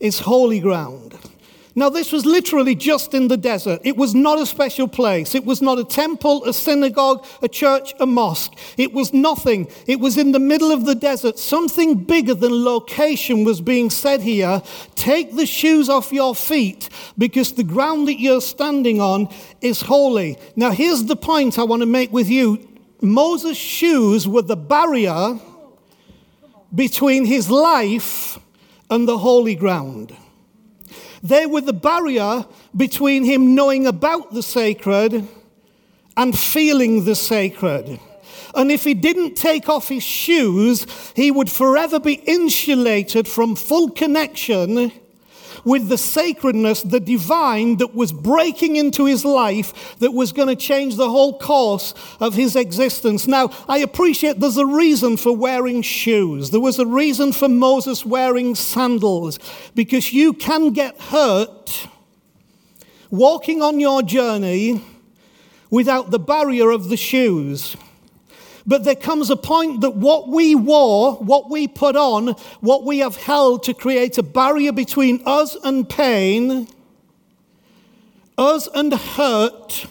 is 0.01 0.21
holy 0.21 0.61
ground. 0.61 1.17
Now, 1.77 1.89
this 1.89 2.13
was 2.13 2.25
literally 2.25 2.77
just 2.77 3.15
in 3.15 3.27
the 3.27 3.37
desert. 3.37 3.81
It 3.83 3.97
was 3.97 4.15
not 4.15 4.39
a 4.39 4.47
special 4.47 4.87
place. 4.87 5.35
It 5.35 5.45
was 5.45 5.61
not 5.61 5.81
a 5.81 5.85
temple, 5.85 6.45
a 6.45 6.53
synagogue, 6.53 7.27
a 7.43 7.49
church, 7.49 7.95
a 7.99 8.07
mosque. 8.07 8.53
It 8.77 8.93
was 8.93 9.13
nothing. 9.13 9.69
It 9.89 9.99
was 9.99 10.17
in 10.17 10.31
the 10.31 10.39
middle 10.39 10.71
of 10.71 10.85
the 10.85 10.95
desert. 10.95 11.37
Something 11.37 12.05
bigger 12.05 12.35
than 12.35 12.65
location 12.65 13.43
was 13.43 13.61
being 13.61 13.91
said 13.91 14.21
here. 14.21 14.63
Take 14.95 15.35
the 15.35 15.47
shoes 15.47 15.89
off 15.89 16.13
your 16.13 16.37
feet 16.37 16.91
because 17.19 17.53
the 17.53 17.65
ground 17.65 18.07
that 18.07 18.21
you're 18.21 18.41
standing 18.41 19.01
on 19.01 19.29
is 19.61 19.81
holy. 19.81 20.39
Now, 20.55 20.71
here's 20.71 21.05
the 21.05 21.17
point 21.17 21.59
I 21.59 21.65
want 21.65 21.83
to 21.83 21.87
make 21.87 22.13
with 22.13 22.29
you 22.29 22.69
Moses' 23.01 23.57
shoes 23.57 24.29
were 24.29 24.43
the 24.43 24.57
barrier 24.57 25.41
between 26.75 27.25
his 27.25 27.51
life 27.51 28.39
and 28.91 29.07
the 29.07 29.19
holy 29.19 29.55
ground. 29.55 30.15
They 31.23 31.47
were 31.47 31.61
the 31.61 31.73
barrier 31.73 32.45
between 32.77 33.25
him 33.25 33.55
knowing 33.55 33.87
about 33.87 34.33
the 34.33 34.43
sacred 34.43 35.27
and 36.17 36.39
feeling 36.39 37.05
the 37.05 37.15
sacred. 37.15 37.99
And 38.55 38.71
if 38.71 38.85
he 38.85 38.95
didn't 38.95 39.35
take 39.35 39.69
off 39.69 39.89
his 39.89 40.03
shoes, 40.03 40.87
he 41.17 41.31
would 41.31 41.51
forever 41.51 41.99
be 41.99 42.15
insulated 42.15 43.27
from 43.27 43.57
full 43.57 43.91
connection 43.91 44.93
with 45.65 45.89
the 45.89 45.99
sacredness, 45.99 46.83
the 46.83 47.01
divine 47.01 47.77
that 47.79 47.95
was 47.95 48.13
breaking 48.13 48.77
into 48.77 49.07
his 49.07 49.25
life 49.25 49.97
that 49.99 50.13
was 50.13 50.33
going 50.33 50.49
to 50.49 50.57
change 50.57 50.97
the 50.97 51.09
whole 51.09 51.39
course 51.39 51.95
of 52.21 52.35
his 52.35 52.57
existence. 52.57 53.27
Now, 53.27 53.51
I 53.69 53.79
appreciate 53.79 54.41
there's 54.41 54.57
a 54.57 54.67
reason 54.67 55.17
for 55.17 55.37
wearing 55.37 55.83
shoes. 55.83 56.51
There 56.51 56.61
was 56.61 56.79
a 56.79 56.87
reason 56.87 57.33
for 57.33 57.49
Moses 57.49 58.05
wearing 58.05 58.55
sandals 58.55 59.39
because 59.75 60.13
you 60.13 60.33
can 60.33 60.71
get 60.71 61.01
hurt 61.01 61.89
walking 63.11 63.63
on 63.63 63.81
your 63.81 64.03
journey 64.03 64.83
without 65.71 66.11
the 66.11 66.19
barrier 66.19 66.71
of 66.71 66.89
the 66.89 66.97
shoes. 66.97 67.77
But 68.67 68.85
there 68.85 68.95
comes 68.95 69.31
a 69.31 69.37
point 69.37 69.83
that 69.83 69.97
what 69.97 70.29
we 70.29 70.55
wore, 70.55 71.17
what 71.17 71.51
we 71.51 71.69
put 71.69 71.97
on, 71.97 72.29
what 72.61 72.85
we 72.85 72.99
have 73.01 73.17
held 73.17 73.63
to 73.65 73.75
create 73.75 74.17
a 74.17 74.23
barrier 74.23 74.73
between 74.73 75.23
us 75.27 75.55
and 75.65 75.89
pain, 75.89 76.69
us 78.39 78.69
and 78.75 78.93
hurt, 78.95 79.87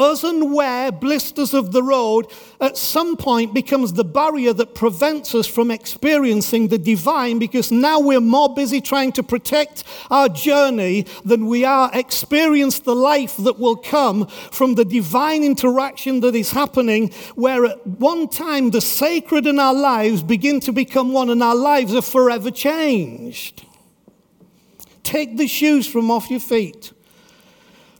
us 0.00 0.24
and 0.24 0.52
where 0.52 0.90
blisters 0.90 1.52
of 1.52 1.72
the 1.72 1.82
road 1.82 2.26
at 2.60 2.76
some 2.76 3.16
point 3.16 3.52
becomes 3.52 3.92
the 3.92 4.04
barrier 4.04 4.52
that 4.52 4.74
prevents 4.74 5.34
us 5.34 5.46
from 5.46 5.70
experiencing 5.70 6.68
the 6.68 6.78
divine 6.78 7.38
because 7.38 7.70
now 7.70 8.00
we're 8.00 8.20
more 8.20 8.52
busy 8.54 8.80
trying 8.80 9.12
to 9.12 9.22
protect 9.22 9.84
our 10.10 10.28
journey 10.28 11.04
than 11.24 11.46
we 11.46 11.64
are 11.64 11.90
experience 11.92 12.78
the 12.80 12.94
life 12.94 13.36
that 13.36 13.58
will 13.58 13.76
come 13.76 14.26
from 14.26 14.74
the 14.74 14.84
divine 14.84 15.44
interaction 15.44 16.20
that 16.20 16.34
is 16.34 16.50
happening 16.52 17.10
where 17.34 17.66
at 17.66 17.86
one 17.86 18.26
time 18.26 18.70
the 18.70 18.80
sacred 18.80 19.46
in 19.46 19.58
our 19.58 19.74
lives 19.74 20.22
begin 20.22 20.60
to 20.60 20.72
become 20.72 21.12
one 21.12 21.28
and 21.28 21.42
our 21.42 21.54
lives 21.54 21.94
are 21.94 22.02
forever 22.02 22.50
changed. 22.50 23.66
Take 25.02 25.36
the 25.36 25.46
shoes 25.46 25.86
from 25.86 26.10
off 26.10 26.30
your 26.30 26.40
feet. 26.40 26.92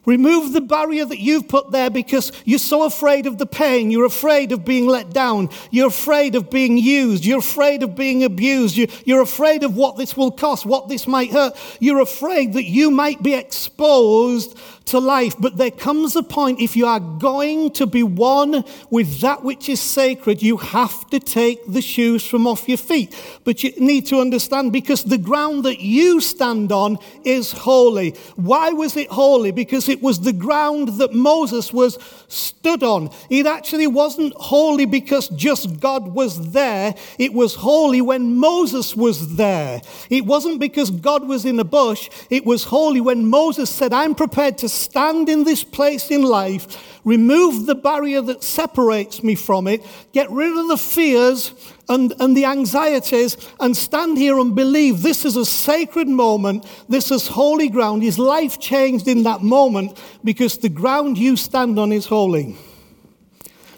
Remove 0.07 0.53
the 0.53 0.61
barrier 0.61 1.05
that 1.05 1.19
you've 1.19 1.49
put 1.49 1.71
there 1.71 1.91
because 1.91 2.33
you're 2.45 2.59
so 2.59 2.85
afraid 2.85 3.27
of 3.27 3.39
the 3.39 3.47
pain. 3.47 3.91
You're 3.91 4.07
afraid 4.07 4.51
of 4.53 4.65
being 4.65 4.87
let 4.87 5.11
down. 5.11 5.51
You're 5.71 5.89
afraid 5.89 6.35
of 6.35 6.51
being 6.51 6.79
used. 6.79 7.25
You're 7.25 7.41
afraid 7.41 7.83
of 7.83 7.95
being 7.95 8.25
abused. 8.25 8.77
You're, 8.77 9.21
afraid 9.23 9.63
of 9.63 9.77
what 9.77 9.97
this 9.97 10.17
will 10.17 10.31
cost, 10.31 10.65
what 10.65 10.89
this 10.89 11.07
might 11.07 11.31
hurt. 11.31 11.55
You're 11.81 12.01
afraid 12.01 12.55
that 12.55 12.65
you 12.65 12.91
might 12.91 13.23
be 13.23 13.35
exposed 13.35 14.59
to 14.87 14.99
life. 14.99 15.35
But 15.39 15.57
there 15.57 15.71
comes 15.71 16.17
a 16.17 16.23
point, 16.23 16.61
if 16.61 16.77
you 16.77 16.87
are 16.87 17.01
going 17.01 17.71
to 17.73 17.87
be 17.87 18.03
one 18.03 18.65
with 18.91 19.21
that 19.21 19.43
which 19.45 19.69
is 19.69 19.81
sacred, 19.81 20.43
you 20.43 20.57
have 20.57 21.09
to 21.11 21.21
take 21.21 21.61
the 21.67 21.81
shoes 21.81 22.27
from 22.27 22.47
off 22.47 22.69
your 22.69 22.79
feet. 22.79 23.15
But 23.45 23.63
you 23.63 23.73
need 23.79 24.07
to 24.07 24.21
understand 24.21 24.73
because 24.73 25.05
the 25.05 25.19
ground 25.19 25.65
that 25.65 25.81
you 25.81 26.21
stand 26.21 26.73
on 26.73 26.99
is 27.25 27.53
holy. 27.53 28.11
Why 28.37 28.71
was 28.71 28.97
it 28.97 29.09
holy? 29.09 29.53
Because 29.53 29.89
it 29.89 30.03
was 30.03 30.21
the 30.21 30.33
ground 30.33 30.89
that 30.99 31.15
Moses 31.15 31.73
was 31.73 31.99
stood 32.29 32.83
on. 32.83 33.11
It 33.29 33.47
actually 33.47 33.87
wasn't 33.87 34.35
holy 34.35 34.87
because 34.87 35.29
just 35.31 35.81
God 35.81 36.15
was 36.15 36.53
there. 36.53 36.95
It 37.19 37.33
was 37.33 37.55
holy 37.55 38.01
when 38.01 38.37
Moses 38.37 38.97
was 38.97 39.37
there. 39.37 39.81
It 40.09 40.27
wasn't 40.27 40.61
because 40.61 40.91
God 40.91 41.27
was 41.27 41.45
in 41.45 41.59
a 41.59 41.65
bush. 41.65 42.09
It 42.29 42.45
was 42.45 42.65
holy 42.65 43.01
when 43.01 43.27
Moses 43.27 43.71
said, 43.71 43.93
I'm 43.93 44.15
prepared 44.15 44.59
to 44.59 44.69
stand 44.81 45.29
in 45.29 45.45
this 45.45 45.63
place 45.63 46.11
in 46.11 46.23
life, 46.23 47.01
remove 47.05 47.67
the 47.67 47.75
barrier 47.75 48.21
that 48.23 48.43
separates 48.43 49.23
me 49.23 49.35
from 49.35 49.67
it, 49.67 49.85
get 50.13 50.31
rid 50.31 50.57
of 50.57 50.69
the 50.69 50.77
fears 50.77 51.53
and, 51.89 52.15
and 52.21 52.37
the 52.37 52.45
anxieties, 52.45 53.37
and 53.61 53.77
stand 53.77 54.19
here 54.19 54.39
and 54.39 54.55
believe 54.55 55.03
this 55.03 55.25
is 55.25 55.37
a 55.37 55.45
sacred 55.45 56.09
moment, 56.09 56.67
this 56.89 57.11
is 57.11 57.29
holy 57.29 57.69
ground. 57.69 58.03
His 58.03 58.19
life 58.19 58.59
changed 58.59 59.09
in 59.09 59.23
that 59.25 59.43
moment 59.43 60.01
because 60.25 60.59
the 60.59 60.69
ground 60.69 61.19
you 61.19 61.37
stand 61.37 61.79
on 61.79 61.93
is 61.93 62.07
holy. 62.07 62.57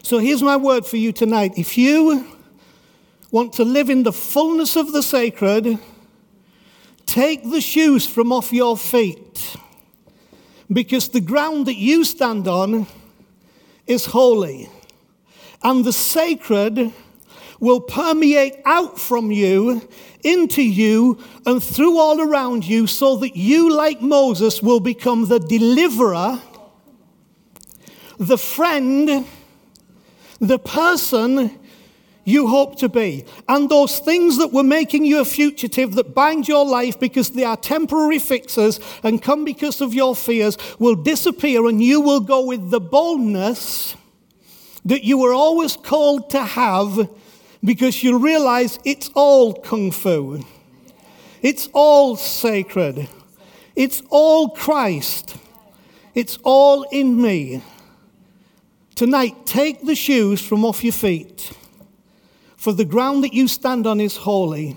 So 0.03 0.19
here's 0.19 0.43
my 0.43 0.57
word 0.57 0.85
for 0.85 0.97
you 0.97 1.13
tonight. 1.13 1.53
If 1.57 1.79
you 1.79 2.27
want 3.31 3.55
to 3.55 3.65
live 3.65 3.89
in 3.89 4.03
the 4.03 4.13
fullness 4.13 4.77
of 4.77 4.93
the 4.93 5.03
sacred, 5.03 5.79
take 7.07 7.45
the 7.51 7.61
shoes 7.61 8.07
from 8.07 8.33
off 8.33 8.53
your 8.53 8.77
feet 8.77 9.57
because 10.75 11.09
the 11.09 11.21
ground 11.21 11.67
that 11.67 11.77
you 11.77 12.05
stand 12.05 12.49
on 12.49 12.87
is 13.87 14.07
holy. 14.07 14.69
And 15.63 15.85
the 15.85 15.93
sacred 15.93 16.93
will 17.61 17.81
permeate 17.81 18.57
out 18.65 18.99
from 18.99 19.31
you 19.31 19.89
into 20.25 20.63
you 20.63 21.19
and 21.47 21.63
through 21.63 21.99
all 21.99 22.21
around 22.21 22.65
you 22.65 22.87
so 22.87 23.17
that 23.17 23.37
you, 23.37 23.73
like 23.73 24.01
Moses, 24.01 24.63
will 24.63 24.81
become 24.81 25.29
the 25.29 25.39
deliverer, 25.39 26.41
the 28.19 28.39
friend, 28.39 29.25
the 30.41 30.59
person 30.59 31.59
you 32.25 32.47
hope 32.47 32.77
to 32.79 32.89
be. 32.89 33.25
And 33.49 33.69
those 33.69 33.99
things 33.99 34.39
that 34.39 34.53
were 34.53 34.63
making 34.63 35.05
you 35.05 35.21
a 35.21 35.25
fugitive, 35.25 35.95
that 35.95 36.15
bind 36.15 36.47
your 36.47 36.65
life 36.65 36.99
because 37.01 37.31
they 37.31 37.45
are 37.45 37.57
temporary 37.57 38.19
fixes 38.19 38.79
and 39.03 39.23
come 39.23 39.45
because 39.45 39.81
of 39.81 39.95
your 39.95 40.15
fears, 40.15 40.57
will 40.79 40.95
disappear 40.95 41.67
and 41.67 41.83
you 41.83 42.01
will 42.01 42.21
go 42.21 42.45
with 42.47 42.71
the 42.71 42.81
boldness 42.81 43.97
that 44.85 45.05
you 45.05 45.19
were 45.19 45.33
always 45.33 45.77
called 45.77 46.31
to 46.31 46.43
have 46.43 47.09
because 47.65 48.03
you 48.03 48.19
realize 48.19 48.79
it's 48.85 49.11
all 49.15 49.55
kung 49.55 49.93
fu, 49.93 50.45
it's 51.41 51.69
all 51.73 52.17
sacred, 52.17 53.09
it's 53.77 54.03
all 54.11 54.51
Christ, 54.51 55.37
it's 56.15 56.39
all 56.43 56.83
in 56.91 57.21
me. 57.21 57.63
Tonight, 58.97 59.47
take 59.47 59.87
the 59.87 59.95
shoes 59.95 60.41
from 60.41 60.65
off 60.65 60.83
your 60.83 60.93
feet 60.93 61.53
for 62.63 62.73
the 62.73 62.85
ground 62.85 63.25
that 63.25 63.35
you 63.35 63.49
stand 63.49 63.89
on 63.89 64.01
is 64.01 64.19
holy. 64.19 64.77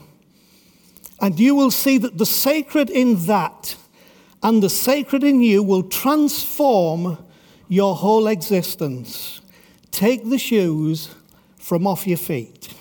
And 1.21 1.39
you 1.39 1.53
will 1.53 1.69
see 1.69 1.99
that 1.99 2.17
the 2.17 2.25
sacred 2.25 2.89
in 2.89 3.27
that 3.27 3.75
and 4.41 4.63
the 4.63 4.71
sacred 4.71 5.23
in 5.23 5.39
you 5.39 5.61
will 5.61 5.83
transform 5.83 7.19
your 7.67 7.95
whole 7.95 8.25
existence. 8.25 9.39
Take 9.91 10.27
the 10.27 10.39
shoes 10.39 11.13
from 11.59 11.85
off 11.85 12.07
your 12.07 12.17
feet. 12.17 12.73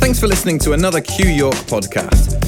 Thanks 0.00 0.18
for 0.18 0.26
listening 0.26 0.58
to 0.60 0.72
another 0.72 1.00
Q 1.00 1.28
York 1.28 1.54
podcast. 1.68 2.47